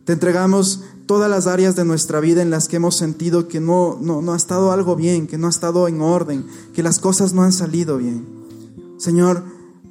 Te 0.05 0.13
entregamos 0.13 0.83
todas 1.07 1.29
las 1.29 1.49
áreas 1.49 1.75
de 1.75 1.85
nuestra 1.85 2.21
vida 2.21 2.43
en 2.43 2.51
las 2.51 2.69
que 2.69 2.77
hemos 2.77 2.95
sentido 2.95 3.49
que 3.49 3.59
no, 3.59 3.99
no, 4.01 4.23
no 4.23 4.35
ha 4.35 4.37
estado 4.37 4.71
algo 4.71 4.95
bien, 4.95 5.27
que 5.27 5.37
no 5.37 5.49
ha 5.49 5.51
estado 5.51 5.89
en 5.89 6.01
orden, 6.01 6.47
que 6.75 6.85
las 6.85 7.01
cosas 7.01 7.33
no 7.33 7.43
han 7.43 7.53
salido 7.53 7.97
bien. 7.97 8.25
Señor, 8.99 9.43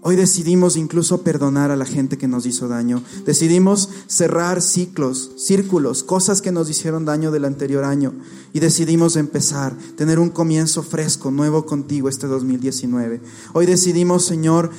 Hoy 0.07 0.15
decidimos 0.15 0.77
incluso 0.77 1.23
perdonar 1.23 1.71
a 1.71 1.75
la 1.75 1.83
gente 1.83 2.19
que 2.19 2.27
nos 2.27 2.45
hizo 2.45 2.67
daño. 2.67 3.01
Decidimos 3.25 3.89
cerrar 4.05 4.61
ciclos, 4.61 5.31
círculos, 5.35 6.03
cosas 6.03 6.43
que 6.43 6.51
nos 6.51 6.69
hicieron 6.69 7.05
daño 7.05 7.31
del 7.31 7.43
anterior 7.43 7.83
año. 7.83 8.13
Y 8.53 8.59
decidimos 8.59 9.15
empezar, 9.15 9.75
tener 9.97 10.19
un 10.19 10.29
comienzo 10.29 10.83
fresco, 10.83 11.31
nuevo 11.31 11.65
contigo 11.65 12.07
este 12.07 12.27
2019. 12.27 13.19
Hoy 13.53 13.65
decidimos, 13.65 14.25
Señor, 14.25 14.69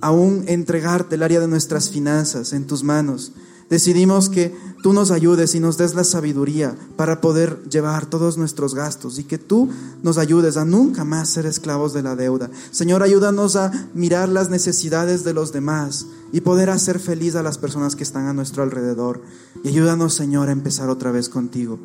aún 0.00 0.42
entregarte 0.48 1.14
el 1.14 1.22
área 1.22 1.38
de 1.38 1.46
nuestras 1.46 1.90
finanzas 1.90 2.52
en 2.52 2.66
tus 2.66 2.82
manos. 2.82 3.30
Decidimos 3.70 4.30
que 4.30 4.56
tú 4.82 4.92
nos 4.92 5.10
ayudes 5.10 5.54
y 5.54 5.60
nos 5.60 5.76
des 5.76 5.94
la 5.94 6.04
sabiduría 6.04 6.74
para 6.96 7.20
poder 7.20 7.62
llevar 7.68 8.06
todos 8.06 8.38
nuestros 8.38 8.74
gastos 8.74 9.18
y 9.18 9.24
que 9.24 9.38
tú 9.38 9.68
nos 10.02 10.16
ayudes 10.16 10.56
a 10.56 10.64
nunca 10.64 11.04
más 11.04 11.28
ser 11.28 11.44
esclavos 11.44 11.92
de 11.92 12.02
la 12.02 12.16
deuda. 12.16 12.50
Señor, 12.70 13.02
ayúdanos 13.02 13.56
a 13.56 13.70
mirar 13.94 14.28
las 14.28 14.48
necesidades 14.48 15.24
de 15.24 15.34
los 15.34 15.52
demás 15.52 16.06
y 16.32 16.40
poder 16.40 16.70
hacer 16.70 16.98
feliz 16.98 17.34
a 17.34 17.42
las 17.42 17.58
personas 17.58 17.96
que 17.96 18.04
están 18.04 18.26
a 18.26 18.32
nuestro 18.32 18.62
alrededor. 18.62 19.20
Y 19.64 19.68
ayúdanos, 19.68 20.14
Señor, 20.14 20.48
a 20.48 20.52
empezar 20.52 20.88
otra 20.88 21.10
vez 21.10 21.28
contigo. 21.28 21.78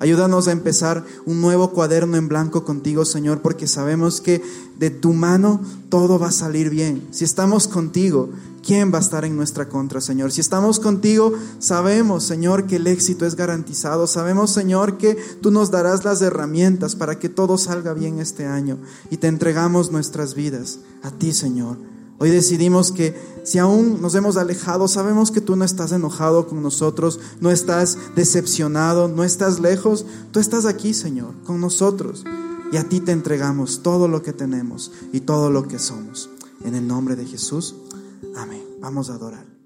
Ayúdanos 0.00 0.48
a 0.48 0.52
empezar 0.52 1.04
un 1.26 1.42
nuevo 1.42 1.72
cuaderno 1.72 2.16
en 2.16 2.26
blanco 2.26 2.64
contigo, 2.64 3.04
Señor, 3.04 3.42
porque 3.42 3.66
sabemos 3.66 4.22
que 4.22 4.42
de 4.78 4.88
tu 4.88 5.12
mano 5.12 5.60
todo 5.90 6.18
va 6.18 6.28
a 6.28 6.32
salir 6.32 6.70
bien. 6.70 7.06
Si 7.10 7.24
estamos 7.24 7.68
contigo, 7.68 8.30
¿quién 8.64 8.94
va 8.94 8.96
a 8.96 9.02
estar 9.02 9.26
en 9.26 9.36
nuestra 9.36 9.68
contra, 9.68 10.00
Señor? 10.00 10.32
Si 10.32 10.40
estamos 10.40 10.80
contigo, 10.80 11.34
sabemos, 11.58 12.24
Señor, 12.24 12.66
que 12.66 12.76
el 12.76 12.86
éxito 12.86 13.26
es 13.26 13.36
garantizado. 13.36 14.06
Sabemos, 14.06 14.52
Señor, 14.52 14.96
que 14.96 15.18
tú 15.42 15.50
nos 15.50 15.70
darás 15.70 16.02
las 16.02 16.22
herramientas 16.22 16.96
para 16.96 17.18
que 17.18 17.28
todo 17.28 17.58
salga 17.58 17.92
bien 17.92 18.20
este 18.20 18.46
año. 18.46 18.78
Y 19.10 19.18
te 19.18 19.26
entregamos 19.26 19.92
nuestras 19.92 20.34
vidas 20.34 20.78
a 21.02 21.10
ti, 21.10 21.34
Señor. 21.34 21.76
Hoy 22.22 22.28
decidimos 22.28 22.92
que 22.92 23.18
si 23.44 23.58
aún 23.58 24.02
nos 24.02 24.14
hemos 24.14 24.36
alejado, 24.36 24.88
sabemos 24.88 25.30
que 25.30 25.40
tú 25.40 25.56
no 25.56 25.64
estás 25.64 25.90
enojado 25.90 26.46
con 26.46 26.62
nosotros, 26.62 27.18
no 27.40 27.50
estás 27.50 27.96
decepcionado, 28.14 29.08
no 29.08 29.24
estás 29.24 29.58
lejos, 29.58 30.04
tú 30.30 30.38
estás 30.38 30.66
aquí, 30.66 30.92
Señor, 30.92 31.32
con 31.44 31.62
nosotros. 31.62 32.26
Y 32.72 32.76
a 32.76 32.86
ti 32.86 33.00
te 33.00 33.12
entregamos 33.12 33.82
todo 33.82 34.06
lo 34.06 34.22
que 34.22 34.34
tenemos 34.34 34.92
y 35.14 35.20
todo 35.20 35.50
lo 35.50 35.66
que 35.66 35.78
somos. 35.78 36.28
En 36.62 36.74
el 36.74 36.86
nombre 36.86 37.16
de 37.16 37.24
Jesús, 37.24 37.74
amén. 38.36 38.64
Vamos 38.82 39.08
a 39.08 39.14
adorar. 39.14 39.59